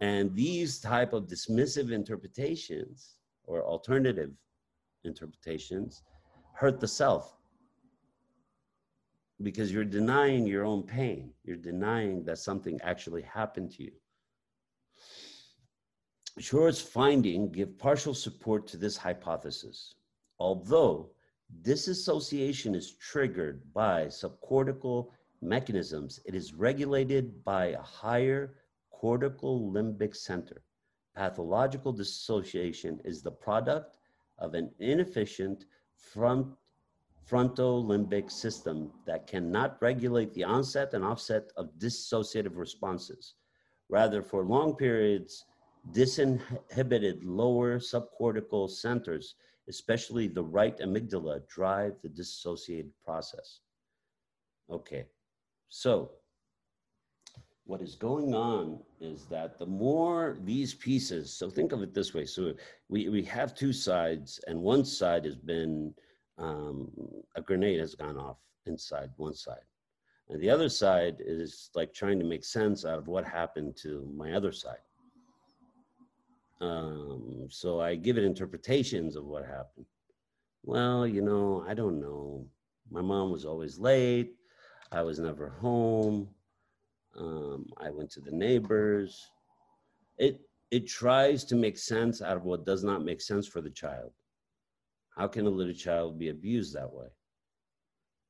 [0.00, 4.30] And these type of dismissive interpretations or alternative
[5.04, 6.02] interpretations
[6.54, 7.36] hurt the self
[9.42, 11.30] because you're denying your own pain.
[11.44, 13.92] You're denying that something actually happened to you.
[16.38, 19.94] Schore's finding give partial support to this hypothesis,
[20.38, 21.10] although
[21.62, 25.08] disassociation is triggered by subcortical
[25.42, 28.54] mechanisms, it is regulated by a higher
[28.90, 30.62] cortical limbic center.
[31.14, 33.98] Pathological dissociation is the product
[34.38, 35.64] of an inefficient
[35.96, 36.46] front,
[37.28, 43.34] frontolimbic system that cannot regulate the onset and offset of dissociative responses.
[43.88, 45.44] Rather, for long periods,
[45.92, 49.36] disinhibited lower subcortical centers,
[49.68, 53.60] especially the right amygdala, drive the dissociated process.
[54.70, 55.06] Okay,
[55.68, 56.10] so,
[57.64, 62.14] what is going on is that the more these pieces, so think of it this
[62.14, 62.24] way.
[62.24, 62.54] So,
[62.88, 65.92] we, we have two sides, and one side has been
[66.38, 66.90] um,
[67.34, 68.36] a grenade has gone off
[68.66, 69.64] inside one side.
[70.28, 74.10] And the other side is like trying to make sense out of what happened to
[74.14, 74.78] my other side.
[76.60, 79.86] Um, so I give it interpretations of what happened.
[80.64, 82.44] Well, you know, I don't know.
[82.90, 84.34] My mom was always late.
[84.92, 86.28] I was never home.
[87.16, 89.30] Um, I went to the neighbors.
[90.18, 90.40] It
[90.70, 94.12] it tries to make sense out of what does not make sense for the child.
[95.16, 97.06] How can a little child be abused that way?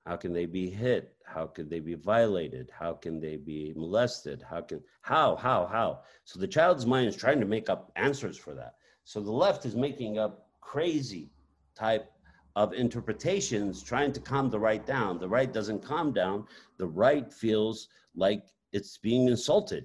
[0.07, 1.17] How can they be hit?
[1.25, 2.71] How could they be violated?
[2.71, 4.41] How can they be molested?
[4.41, 6.03] How can how how how?
[6.25, 8.75] So the child's mind is trying to make up answers for that.
[9.05, 11.31] So the left is making up crazy
[11.75, 12.13] type
[12.57, 15.19] of interpretations trying to calm the right down.
[15.19, 16.47] The right doesn't calm down.
[16.79, 19.85] The right feels like it's being insulted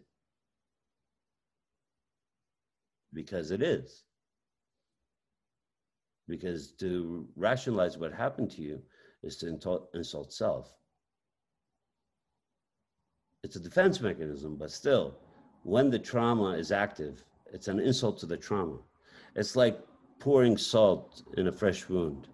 [3.14, 4.06] because it is.
[6.30, 8.82] Because to rationalize what happened to you
[9.22, 9.50] is to
[9.94, 10.74] insult, self.
[13.44, 15.18] It's a defense mechanism, but still,
[15.64, 18.78] when the trauma is active, it's an insult to the trauma.
[19.36, 19.78] It's like
[20.20, 22.30] pouring salt in a fresh wound.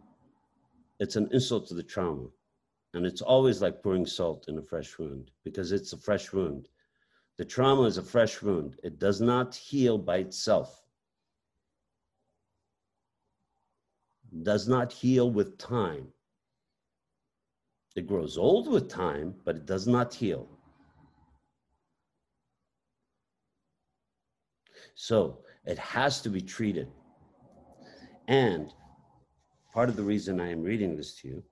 [0.99, 2.28] It's an insult to the trauma.
[2.94, 6.69] And it's always like pouring salt in a fresh wound because it's a fresh wound.
[7.38, 10.84] The trauma is a fresh wound, it does not heal by itself.
[14.44, 16.07] Does not heal with time.
[17.95, 20.48] It grows old with time, but it does not heal.
[24.95, 26.91] So it has to be treated.
[28.28, 28.74] And
[29.78, 31.44] part of the reason I am reading this to you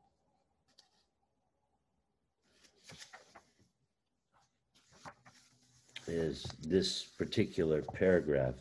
[6.07, 8.55] is this particular paragraph.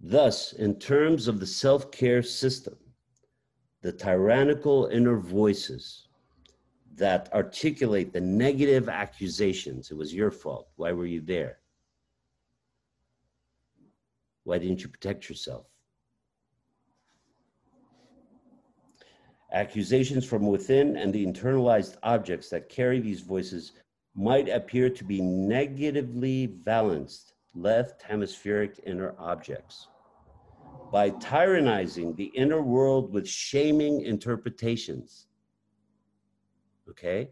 [0.00, 2.78] Thus, in terms of the self care system,
[3.82, 6.08] the tyrannical inner voices
[6.94, 11.58] that articulate the negative accusations it was your fault, why were you there?
[14.44, 15.66] Why didn't you protect yourself?
[19.52, 23.72] Accusations from within and the internalized objects that carry these voices
[24.14, 29.88] might appear to be negatively balanced left hemispheric inner objects.
[30.92, 35.28] By tyrannizing the inner world with shaming interpretations.
[36.90, 37.30] Okay?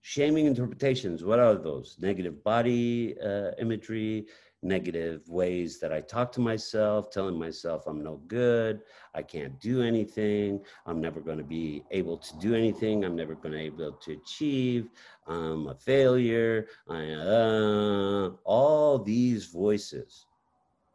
[0.00, 1.96] Shaming interpretations, what are those?
[2.00, 4.26] Negative body uh, imagery,
[4.64, 8.80] negative ways that I talk to myself, telling myself I'm no good,
[9.14, 13.34] I can't do anything, I'm never going to be able to do anything, I'm never
[13.34, 14.88] going to be able to achieve,
[15.26, 20.26] I'm a failure, I, uh, all these voices.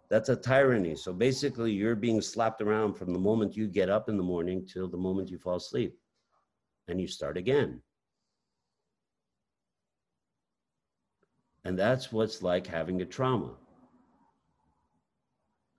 [0.09, 0.95] That's a tyranny.
[0.95, 4.65] So basically, you're being slapped around from the moment you get up in the morning
[4.65, 5.95] till the moment you fall asleep.
[6.87, 7.83] And you start again.
[11.65, 13.51] And that's what's like having a trauma.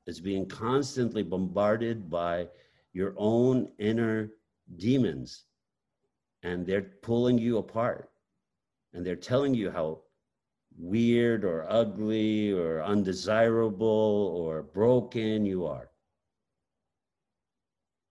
[0.07, 2.49] It's being constantly bombarded by
[2.93, 4.31] your own inner
[4.77, 5.45] demons,
[6.43, 8.11] and they're pulling you apart.
[8.93, 10.01] And they're telling you how
[10.77, 15.91] weird or ugly or undesirable or broken you are.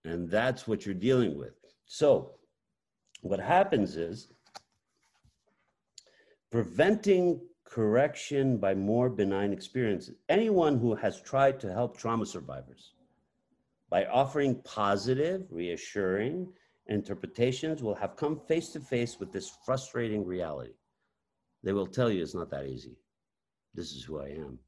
[0.04, 1.52] And that's what you're dealing with.
[1.84, 2.32] So,
[3.20, 4.32] what happens is
[6.50, 7.40] preventing
[7.70, 10.16] correction by more benign experiences.
[10.28, 12.94] Anyone who has tried to help trauma survivors
[13.88, 16.52] by offering positive, reassuring
[16.86, 20.72] interpretations will have come face to face with this frustrating reality.
[21.62, 22.96] They will tell you it's not that easy.
[23.74, 24.58] This is who I am.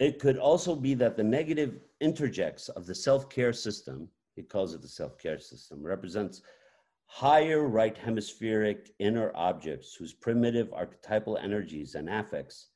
[0.00, 4.74] It could also be that the negative introjects of the self care system, he calls
[4.74, 6.42] it the self care system, represents
[7.06, 12.68] higher right hemispheric inner objects whose primitive archetypal energies and affects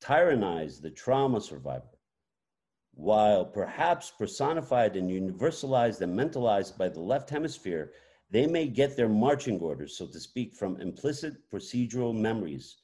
[0.00, 1.98] tyrannize the trauma survivor,
[2.94, 7.92] while perhaps personified and universalized and mentalized by the left hemisphere,
[8.30, 12.78] they may get their marching orders, so to speak, from implicit procedural memories,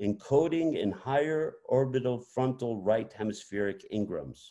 [0.00, 4.50] encoding in higher orbital frontal right hemispheric engrams.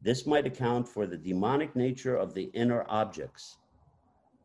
[0.00, 3.56] This might account for the demonic nature of the inner objects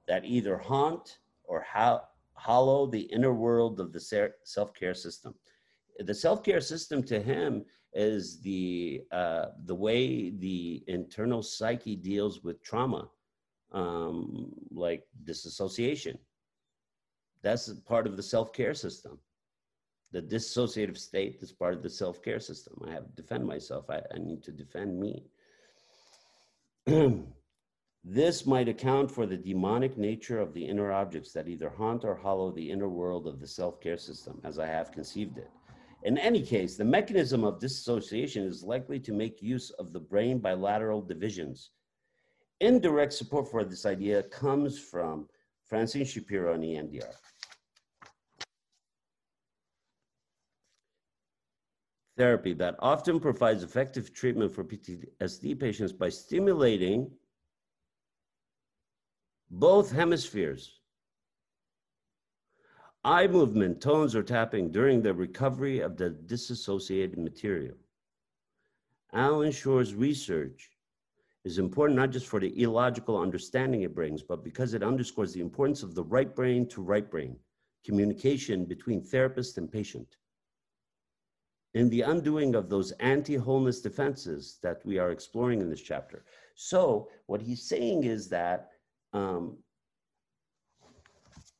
[0.09, 2.01] that either haunt or ho-
[2.33, 5.35] hollow the inner world of the self care system.
[5.99, 7.63] The self care system to him
[7.93, 13.07] is the uh, the way the internal psyche deals with trauma,
[13.71, 16.17] um, like disassociation.
[17.43, 19.19] That's part of the self care system.
[20.11, 22.81] The dissociative state is part of the self care system.
[22.87, 23.85] I have to defend myself.
[23.91, 25.23] I, I need to defend me.
[28.03, 32.15] This might account for the demonic nature of the inner objects that either haunt or
[32.15, 35.51] hollow the inner world of the self care system, as I have conceived it.
[36.03, 40.39] In any case, the mechanism of dissociation is likely to make use of the brain
[40.39, 41.71] bilateral divisions.
[42.61, 45.27] Indirect support for this idea comes from
[45.65, 47.13] Francine Shapiro and EMDR.
[52.17, 57.11] Therapy that often provides effective treatment for PTSD patients by stimulating
[59.49, 60.79] both hemispheres.
[63.03, 67.75] Eye movement, tones, or tapping during the recovery of the disassociated material.
[69.13, 70.69] Allan Schore's research
[71.45, 75.41] is important not just for the illogical understanding it brings, but because it underscores the
[75.41, 77.35] importance of the right brain to right brain,
[77.85, 80.17] communication between therapist and patient.
[81.73, 86.25] In the undoing of those anti wholeness defenses that we are exploring in this chapter.
[86.55, 88.71] So, what he's saying is that
[89.13, 89.57] um,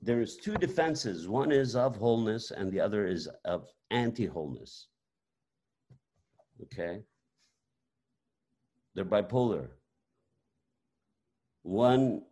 [0.01, 4.88] there's two defenses one is of wholeness, and the other is of anti wholeness.
[6.63, 7.01] Okay?
[8.95, 9.69] They're bipolar.
[11.63, 12.23] One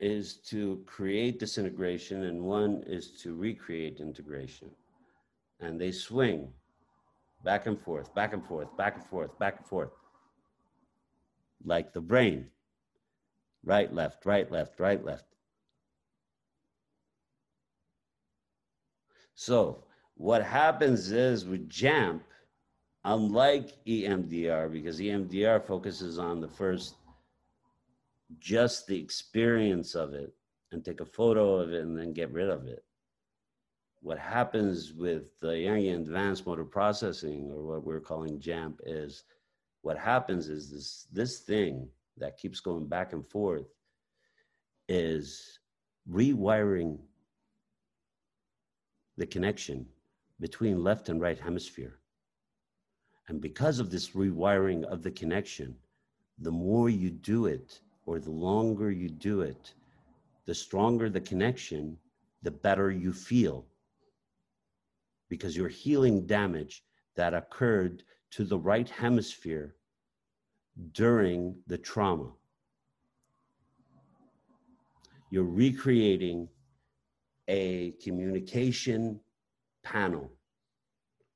[0.00, 4.70] is to create disintegration and one is to recreate integration.
[5.60, 6.52] And they swing
[7.44, 9.90] back and forth, back and forth, back and forth, back and forth.
[11.64, 12.48] Like the brain.
[13.64, 15.24] Right, left, right, left, right, left.
[19.34, 19.84] So
[20.16, 22.22] what happens is with JAMP,
[23.04, 26.94] unlike EMDR, because EMDR focuses on the first
[28.38, 30.34] just the experience of it
[30.72, 32.84] and take a photo of it and then get rid of it.
[34.00, 39.24] What happens with the Jungian advanced motor processing, or what we're calling JAMP, is
[39.80, 41.88] what happens is this, this thing
[42.18, 43.66] that keeps going back and forth
[44.88, 45.58] is
[46.10, 46.98] rewiring
[49.16, 49.86] the connection
[50.40, 51.98] between left and right hemisphere.
[53.28, 55.76] And because of this rewiring of the connection,
[56.38, 59.72] the more you do it, or the longer you do it,
[60.44, 61.96] the stronger the connection,
[62.42, 63.64] the better you feel.
[65.30, 66.84] Because you're healing damage
[67.16, 69.74] that occurred to the right hemisphere
[70.92, 72.30] during the trauma.
[75.30, 76.48] You're recreating
[77.48, 79.20] a communication
[79.82, 80.30] panel.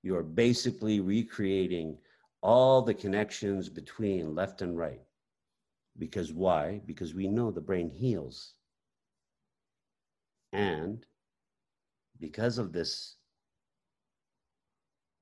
[0.03, 1.99] You're basically recreating
[2.41, 5.01] all the connections between left and right.
[5.99, 6.81] Because why?
[6.87, 8.55] Because we know the brain heals.
[10.53, 11.05] And
[12.21, 13.17] because of this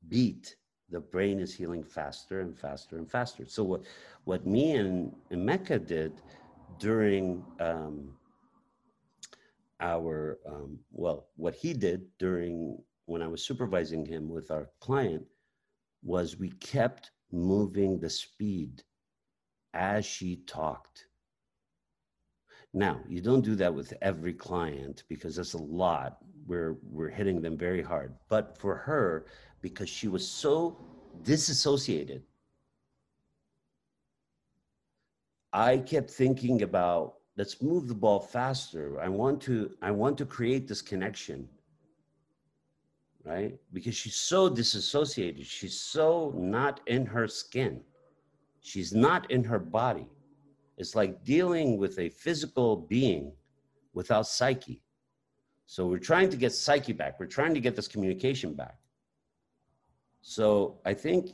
[0.09, 0.57] beat,
[0.91, 3.45] the brain is healing faster and faster and faster.
[3.47, 3.83] So what,
[4.25, 6.13] what me and Emeka did
[6.79, 8.15] during um,
[9.81, 15.25] our, um, well, what he did during when I was supervising him with our client
[16.03, 18.83] was we kept moving the speed
[19.75, 21.07] as she talked.
[22.73, 26.19] Now, you don't do that with every client because that's a lot.
[26.47, 28.15] We're, we're hitting them very hard.
[28.29, 29.27] But for her,
[29.61, 30.79] because she was so
[31.23, 32.23] disassociated,
[35.53, 39.01] I kept thinking about let's move the ball faster.
[39.01, 41.49] I want to I want to create this connection.
[43.25, 43.59] Right?
[43.73, 45.47] Because she's so disassociated.
[45.47, 47.81] She's so not in her skin.
[48.61, 50.07] She's not in her body.
[50.77, 53.33] It's like dealing with a physical being
[53.95, 54.83] without psyche.
[55.67, 57.19] So we're trying to get psyche back.
[57.19, 58.79] We're trying to get this communication back.
[60.23, 61.33] So I think,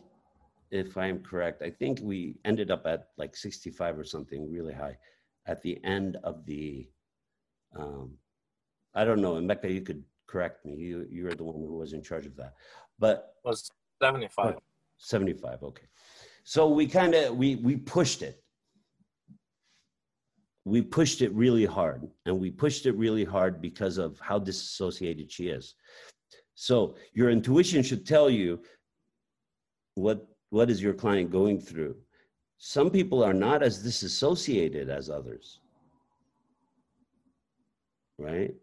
[0.70, 4.96] if I'm correct, I think we ended up at like 65 or something really high
[5.46, 6.88] at the end of the.
[7.76, 8.12] Um,
[8.94, 10.74] I don't know, Emeka, you could correct me.
[10.74, 12.54] You you're the one who was in charge of that,
[12.98, 13.70] but it was
[14.02, 14.56] 75.
[14.98, 15.62] 75.
[15.62, 15.86] Okay.
[16.44, 18.41] So we kind of we we pushed it.
[20.64, 25.30] We pushed it really hard, and we pushed it really hard because of how disassociated
[25.30, 25.74] she is.
[26.54, 28.60] So your intuition should tell you
[29.94, 31.96] what what is your client going through.
[32.58, 35.60] Some people are not as disassociated as others,
[38.18, 38.54] right?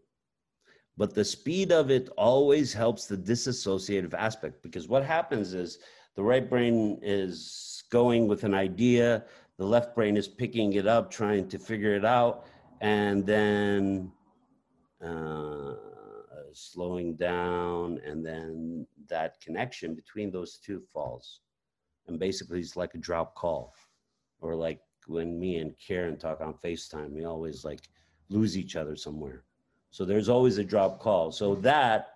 [0.95, 5.79] But the speed of it always helps the disassociative aspect because what happens is
[6.15, 9.25] the right brain is going with an idea,
[9.59, 12.45] the left brain is picking it up, trying to figure it out,
[12.79, 14.09] and then
[15.05, 15.73] uh,
[16.53, 21.41] slowing down, and then that connection between those two falls.
[22.07, 23.75] And basically, it's like a drop call,
[24.39, 27.81] or like when me and Karen talk on FaceTime, we always like
[28.29, 29.43] lose each other somewhere.
[29.91, 31.33] So there's always a drop call.
[31.33, 32.13] So that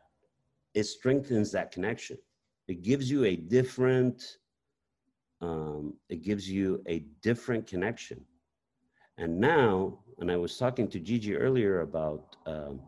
[0.73, 2.17] it strengthens that connection
[2.67, 4.37] it gives you a different
[5.43, 8.19] um, it gives you a different connection.
[9.17, 12.79] And now and i was talking to gigi earlier about um,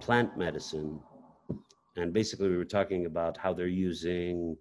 [0.00, 1.00] plant medicine
[1.96, 4.56] and basically we were talking about how they're using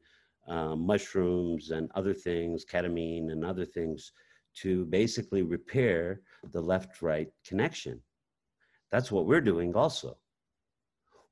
[0.47, 4.11] uh, mushrooms and other things ketamine and other things
[4.55, 6.21] to basically repair
[6.51, 7.99] the left right connection.
[8.91, 10.17] That's what we're doing also.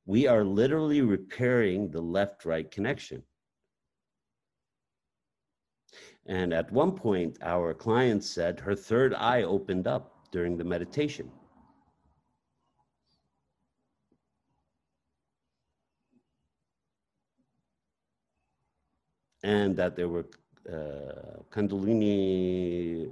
[0.07, 3.21] We are literally repairing the left right connection.
[6.31, 11.29] And at one point, our client said her third eye opened up during the meditation.
[19.43, 20.25] And that there were
[20.71, 23.11] uh, Kundalini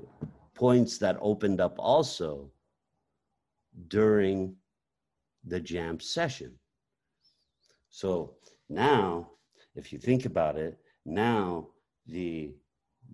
[0.55, 2.49] points that opened up also
[3.89, 4.55] during
[5.43, 6.53] the jam session.
[7.89, 8.35] So
[8.69, 9.31] now,
[9.75, 11.67] if you think about it, now
[12.07, 12.53] the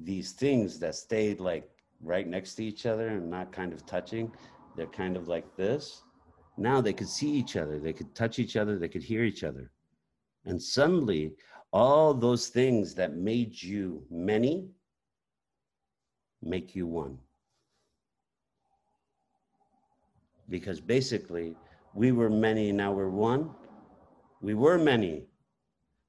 [0.03, 1.69] these things that stayed like
[2.01, 4.31] right next to each other and not kind of touching,
[4.75, 6.03] they're kind of like this.
[6.57, 9.43] Now they could see each other, they could touch each other, they could hear each
[9.43, 9.71] other.
[10.45, 11.33] And suddenly,
[11.71, 14.69] all those things that made you many
[16.41, 17.17] make you one.
[20.49, 21.55] Because basically,
[21.93, 23.49] we were many, now we're one.
[24.41, 25.23] We were many.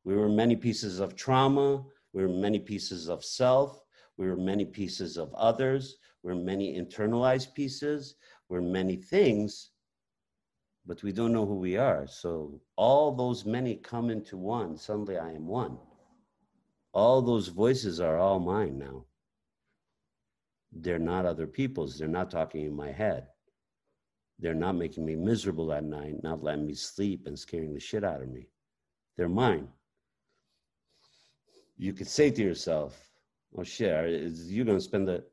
[0.05, 1.83] We were many pieces of trauma.
[2.17, 3.81] We were many pieces of self.
[4.17, 5.99] We were many pieces of others.
[6.25, 8.17] We're many internalized pieces.
[8.49, 9.71] We're many things
[10.87, 12.07] but we don't know who we are.
[12.07, 14.77] So all those many come into one.
[14.77, 15.79] Suddenly I am one.
[16.93, 19.05] All those voices are all mine now.
[20.73, 21.99] They're not other people's.
[21.99, 23.27] They're not talking in my head.
[24.39, 28.05] They're not making me miserable at night, not letting me sleep and scaring the shit
[28.05, 28.49] out of me.
[29.17, 29.69] They're mine.
[31.79, 33.11] You could say to yourself,
[33.57, 35.25] oh shit, you're going to spend the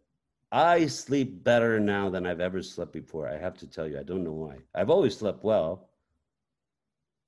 [0.51, 3.27] I sleep better now than I've ever slept before.
[3.27, 4.57] I have to tell you, I don't know why.
[4.75, 5.89] I've always slept well.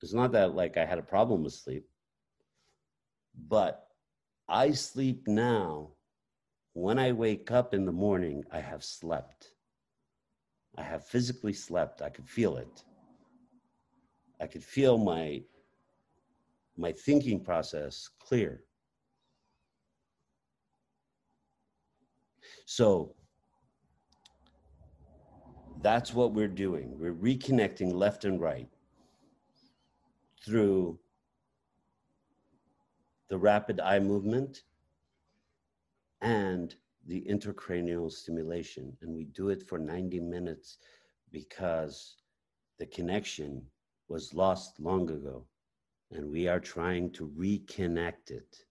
[0.00, 1.88] It's not that like I had a problem with sleep,
[3.48, 3.88] but
[4.48, 5.90] I sleep now.
[6.74, 9.54] When I wake up in the morning, I have slept.
[10.78, 12.02] I have physically slept.
[12.02, 12.84] I could feel it.
[14.40, 15.42] I could feel my
[16.76, 18.62] my thinking process clear.
[22.66, 23.14] So
[25.82, 26.98] that's what we're doing.
[26.98, 28.68] We're reconnecting left and right
[30.44, 30.98] through
[33.28, 34.64] the rapid eye movement
[36.22, 36.74] and
[37.06, 38.96] the intracranial stimulation.
[39.00, 40.78] And we do it for 90 minutes
[41.30, 42.16] because
[42.78, 43.62] the connection
[44.08, 45.46] was lost long ago.
[46.10, 48.64] And we are trying to reconnect it.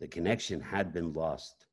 [0.00, 1.65] The connection had been lost.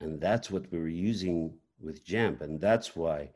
[0.00, 2.40] And that's what we were using with JAMP.
[2.40, 3.30] And that's why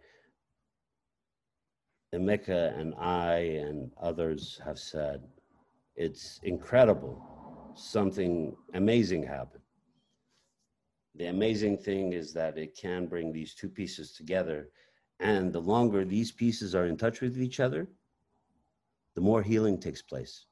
[2.15, 3.37] Emeka and I
[3.67, 5.23] and others have said
[5.97, 7.21] it's incredible.
[7.77, 9.63] Something amazing happened.
[11.17, 14.69] The amazing thing is that it can bring these two pieces together.
[15.21, 17.89] And the longer these pieces are in touch with each other,
[19.15, 20.47] the more healing takes place.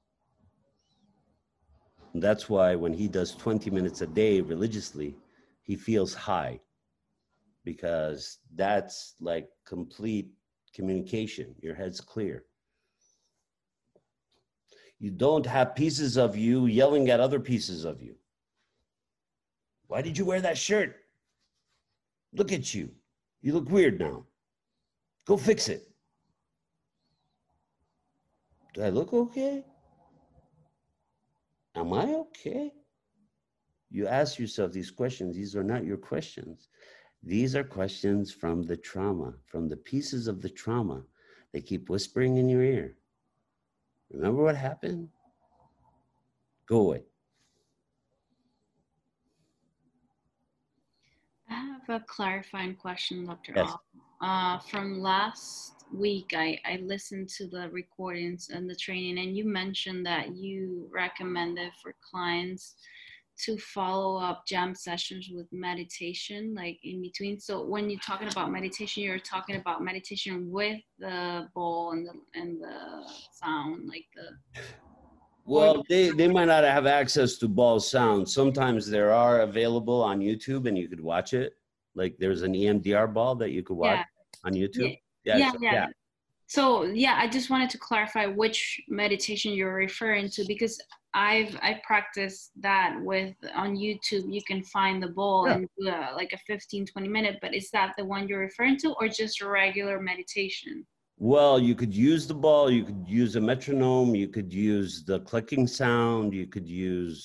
[2.12, 5.16] And that's why when he does 20 minutes a day religiously,
[5.62, 6.60] he feels high
[7.64, 10.30] because that's like complete
[10.74, 11.54] communication.
[11.60, 12.44] Your head's clear.
[14.98, 18.14] You don't have pieces of you yelling at other pieces of you.
[19.88, 20.96] Why did you wear that shirt?
[22.32, 22.90] Look at you.
[23.40, 24.24] You look weird now.
[25.26, 25.88] Go fix it.
[28.74, 29.64] Do I look okay?
[31.74, 32.72] Am I okay?
[33.92, 36.68] You ask yourself these questions, these are not your questions.
[37.22, 41.02] These are questions from the trauma, from the pieces of the trauma.
[41.52, 42.96] They keep whispering in your ear.
[44.10, 45.08] Remember what happened?
[46.66, 47.02] Go away.
[51.50, 53.52] I have a clarifying question, Dr.
[53.54, 53.72] Yes.
[54.22, 59.44] Uh, from last week, I, I listened to the recordings and the training, and you
[59.44, 62.76] mentioned that you recommended for clients
[63.44, 68.52] to follow up jam sessions with meditation like in between so when you're talking about
[68.52, 73.02] meditation you're talking about meditation with the ball and the and the
[73.32, 74.60] sound like the
[75.44, 78.28] Well, they, they might not have access to ball sound.
[78.28, 81.54] Sometimes there are available on YouTube and you could watch it.
[81.96, 84.04] Like there's an EMDR ball that you could watch Yeah.
[84.44, 84.96] on YouTube.
[85.24, 85.86] yeah, so- yeah.
[86.52, 90.74] So yeah i just wanted to clarify which meditation you're referring to because
[91.14, 95.54] i've i practiced that with on youtube you can find the bowl Yeah.
[95.54, 98.76] and do a, like a 15 20 minute but is that the one you're referring
[98.82, 100.74] to or just regular meditation
[101.34, 105.18] Well, you could use the ball, you could use a metronome, you could use the
[105.30, 107.18] clicking sound, you could use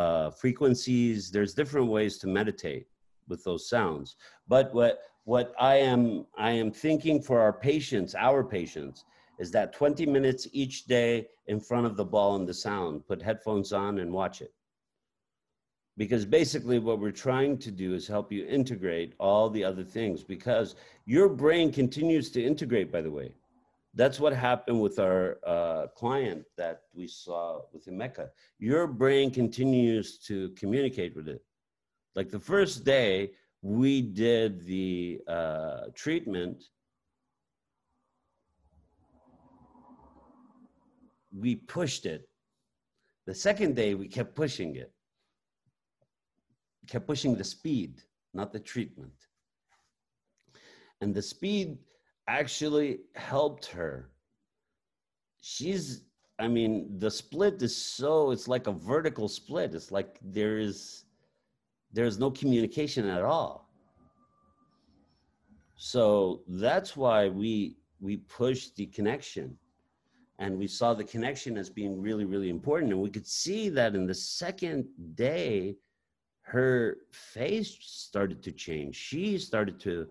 [0.00, 1.18] uh, frequencies.
[1.34, 2.84] There's different ways to meditate
[3.30, 4.08] with those sounds.
[4.54, 4.92] But what
[5.24, 9.04] what I am I am thinking for our patients, our patients,
[9.38, 13.06] is that 20 minutes each day in front of the ball and the sound.
[13.06, 14.52] Put headphones on and watch it.
[15.96, 20.24] Because basically, what we're trying to do is help you integrate all the other things.
[20.24, 20.74] Because
[21.04, 23.32] your brain continues to integrate, by the way.
[23.94, 28.30] That's what happened with our uh, client that we saw with Emeka.
[28.58, 31.42] Your brain continues to communicate with it.
[32.14, 33.32] Like the first day
[33.62, 36.64] we did the uh, treatment,
[41.36, 42.28] we pushed it.
[43.26, 44.92] The second day we kept pushing it,
[46.88, 48.02] kept pushing the speed,
[48.34, 49.12] not the treatment.
[51.00, 51.78] And the speed
[52.26, 54.10] actually helped her.
[55.40, 56.02] She's,
[56.38, 59.74] I mean, the split is so, it's like a vertical split.
[59.74, 61.04] It's like there is,
[61.92, 63.68] there's no communication at all.
[65.76, 69.56] So that's why we, we push the connection
[70.38, 72.92] and we saw the connection as being really, really important.
[72.92, 75.76] And we could see that in the second day,
[76.42, 78.96] her face started to change.
[78.96, 80.08] She started to,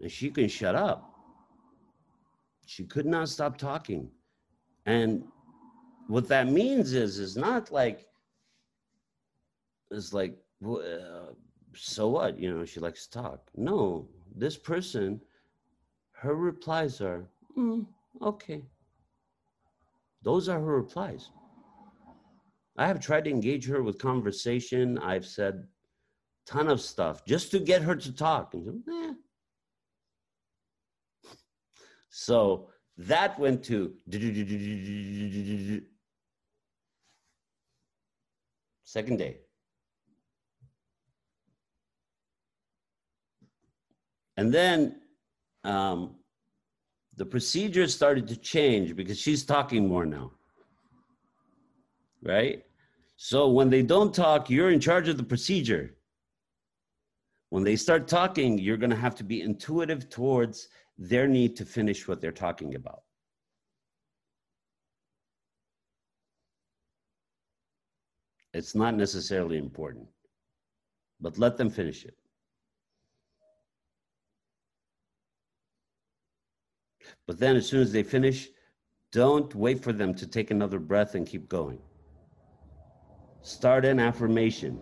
[0.00, 1.16] and she couldn't shut up
[2.66, 4.10] she could not stop talking.
[4.84, 5.24] And
[6.08, 8.06] what that means is, is not like,
[9.90, 10.36] it's like,
[10.74, 11.32] uh,
[11.74, 12.38] so what?
[12.38, 13.50] You know, she likes to talk.
[13.56, 15.20] No, this person,
[16.12, 17.86] her replies are, mm,
[18.22, 18.62] okay.
[20.22, 21.30] Those are her replies.
[22.76, 24.98] I have tried to engage her with conversation.
[24.98, 25.66] I've said
[26.46, 28.54] ton of stuff just to get her to talk.
[28.54, 29.12] And eh,
[32.08, 32.68] so
[32.98, 33.94] that went to
[38.84, 39.45] second day.
[44.36, 45.00] And then
[45.64, 46.16] um,
[47.16, 50.32] the procedure started to change because she's talking more now.
[52.22, 52.64] Right?
[53.16, 55.94] So when they don't talk, you're in charge of the procedure.
[57.50, 60.68] When they start talking, you're going to have to be intuitive towards
[60.98, 63.02] their need to finish what they're talking about.
[68.52, 70.06] It's not necessarily important,
[71.20, 72.16] but let them finish it.
[77.26, 78.48] But then, as soon as they finish,
[79.12, 81.78] don't wait for them to take another breath and keep going.
[83.42, 84.80] Start an affirmation.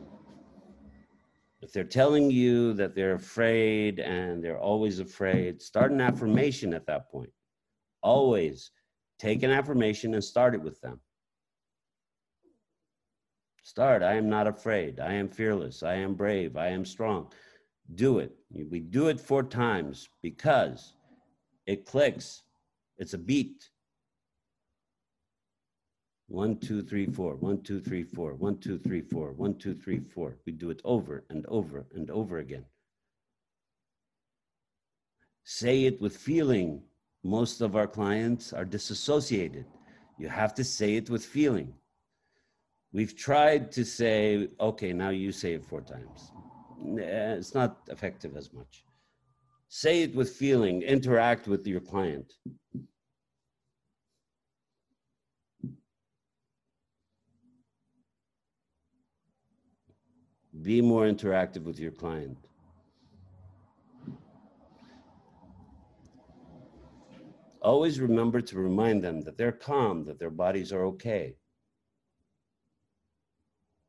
[1.60, 6.86] If they're telling you that they're afraid and they're always afraid, start an affirmation at
[6.86, 7.30] that point.
[8.02, 8.70] Always
[9.18, 11.00] take an affirmation and start it with them.
[13.62, 15.00] Start, I am not afraid.
[15.00, 15.82] I am fearless.
[15.82, 16.56] I am brave.
[16.56, 17.32] I am strong.
[17.94, 18.32] Do it.
[18.50, 20.93] We do it four times because
[21.66, 22.42] it clicks.
[22.98, 23.70] It's a beat.
[26.28, 27.36] One, two, three, four.
[27.36, 28.34] One, two, three, four.
[28.34, 29.32] One, two, three, four.
[29.32, 30.36] One, two, three, four.
[30.46, 32.64] We do it over and over and over again.
[35.44, 36.82] Say it with feeling.
[37.22, 39.66] Most of our clients are disassociated.
[40.18, 41.74] You have to say it with feeling.
[42.92, 46.30] We've tried to say, okay, now you say it four times.
[46.96, 48.83] It's not effective as much.
[49.76, 52.32] Say it with feeling, interact with your client.
[60.62, 62.38] Be more interactive with your client.
[67.60, 71.34] Always remember to remind them that they're calm, that their bodies are okay,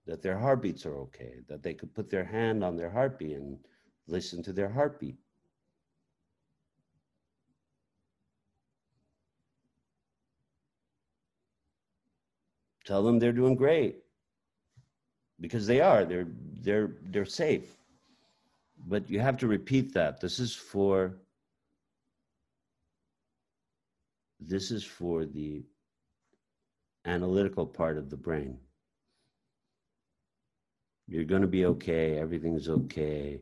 [0.08, 3.60] that their heartbeats are okay, that they could put their hand on their heartbeat and
[4.08, 5.20] listen to their heartbeat.
[12.86, 13.98] Tell them they're doing great.
[15.40, 16.28] Because they are they're
[16.62, 17.78] they're they're safe.
[18.88, 20.22] But you have to repeat that.
[20.22, 21.18] This is for
[24.40, 25.64] this is for the
[27.06, 28.58] analytical part of the brain.
[31.08, 33.42] You're going to be okay everything's okay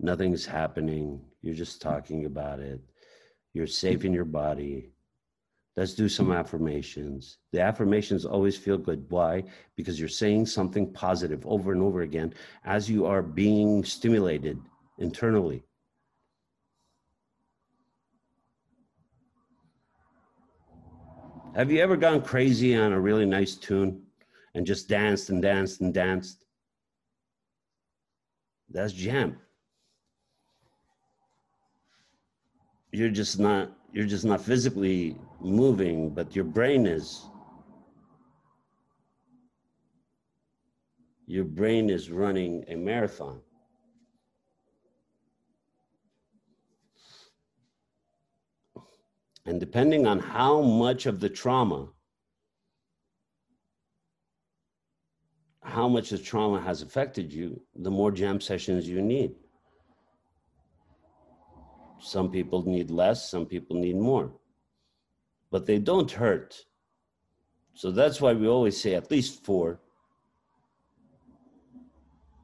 [0.00, 2.80] nothing's happening you're just talking about it
[3.52, 4.90] you're safe in your body
[5.76, 7.38] Let's do some affirmations.
[7.52, 9.06] The affirmations always feel good.
[9.08, 9.44] Why?
[9.74, 12.34] Because you're saying something positive over and over again
[12.64, 14.58] as you are being stimulated
[14.98, 15.64] internally.
[21.54, 24.02] Have you ever gone crazy on a really nice tune
[24.54, 26.44] and just danced and danced and danced?
[28.70, 29.38] That's jam.
[32.90, 37.26] You're just not you're just not physically moving, but your brain is.
[41.26, 43.40] Your brain is running a marathon.
[49.44, 51.88] And depending on how much of the trauma,
[55.62, 59.34] how much the trauma has affected you, the more jam sessions you need.
[62.02, 64.32] Some people need less, some people need more,
[65.52, 66.66] but they don't hurt.
[67.74, 69.80] So that's why we always say at least four.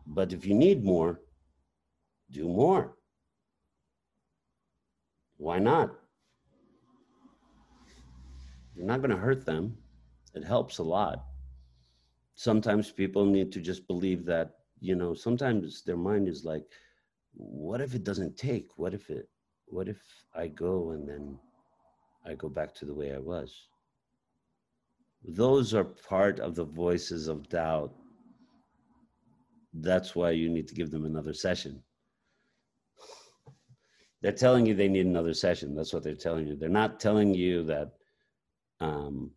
[0.06, 1.20] But if you need more,
[2.30, 2.97] do more.
[5.39, 5.90] Why not?
[8.76, 9.76] You're not going to hurt them.
[10.35, 11.24] It helps a lot.
[12.36, 16.64] Sometimes people need to just believe that, you know, sometimes their mind is like,
[17.35, 18.68] what if it doesn't take?
[18.76, 19.28] What if it,
[19.70, 20.01] what if
[20.35, 21.39] I go and then
[22.27, 23.69] I go back to the way I was?
[25.24, 27.93] Those are part of the voices of doubt.
[29.74, 31.82] That's why you need to give them another session.
[34.23, 35.74] They're telling you they need another session.
[35.74, 36.57] That's what they're telling you.
[36.57, 37.93] They're not telling you that
[38.81, 39.31] um,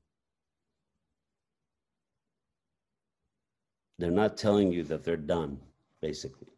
[4.00, 5.60] they're not telling you that they're done,
[6.02, 6.51] basically.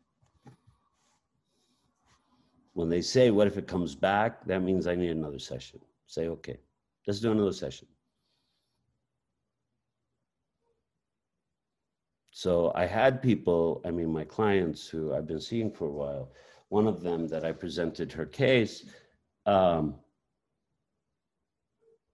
[2.73, 4.45] When they say, What if it comes back?
[4.45, 5.79] That means I need another session.
[6.07, 6.57] Say, Okay,
[7.07, 7.87] let's do another session.
[12.31, 16.31] So I had people, I mean, my clients who I've been seeing for a while,
[16.69, 18.85] one of them that I presented her case,
[19.45, 19.95] um,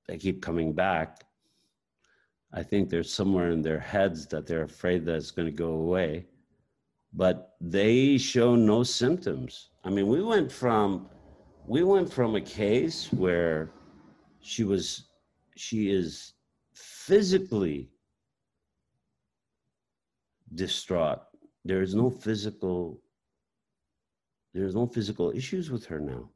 [0.07, 1.23] they keep coming back.
[2.51, 5.71] I think there's somewhere in their heads that they're afraid that it's going to go
[5.71, 6.25] away,
[7.13, 9.68] but they show no symptoms.
[9.83, 11.09] I mean, we went from
[11.65, 13.71] we went from a case where
[14.41, 15.09] she was
[15.55, 16.33] she is
[16.73, 17.89] physically
[20.55, 21.21] distraught.
[21.65, 23.01] There is no physical
[24.53, 26.29] there's no physical issues with her now.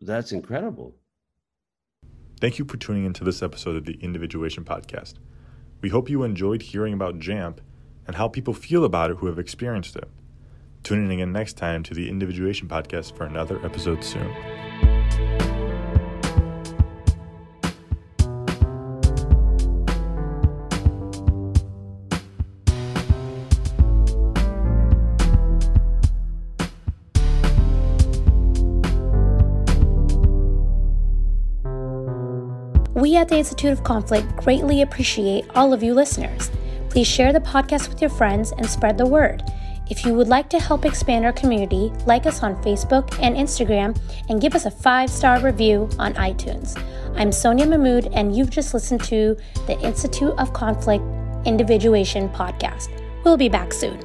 [0.00, 0.94] That's incredible.
[2.40, 5.14] Thank you for tuning into this episode of the Individuation Podcast.
[5.80, 7.60] We hope you enjoyed hearing about JAMP
[8.06, 10.08] and how people feel about it who have experienced it.
[10.82, 14.32] Tune in again next time to the Individuation Podcast for another episode soon.
[32.94, 36.50] We at the Institute of Conflict greatly appreciate all of you listeners.
[36.96, 39.42] Please share the podcast with your friends and spread the word.
[39.90, 43.94] If you would like to help expand our community, like us on Facebook and Instagram
[44.30, 46.82] and give us a five star review on iTunes.
[47.18, 49.36] I'm Sonia Mahmood, and you've just listened to
[49.66, 51.04] the Institute of Conflict
[51.44, 52.88] Individuation podcast.
[53.24, 54.00] We'll be back soon.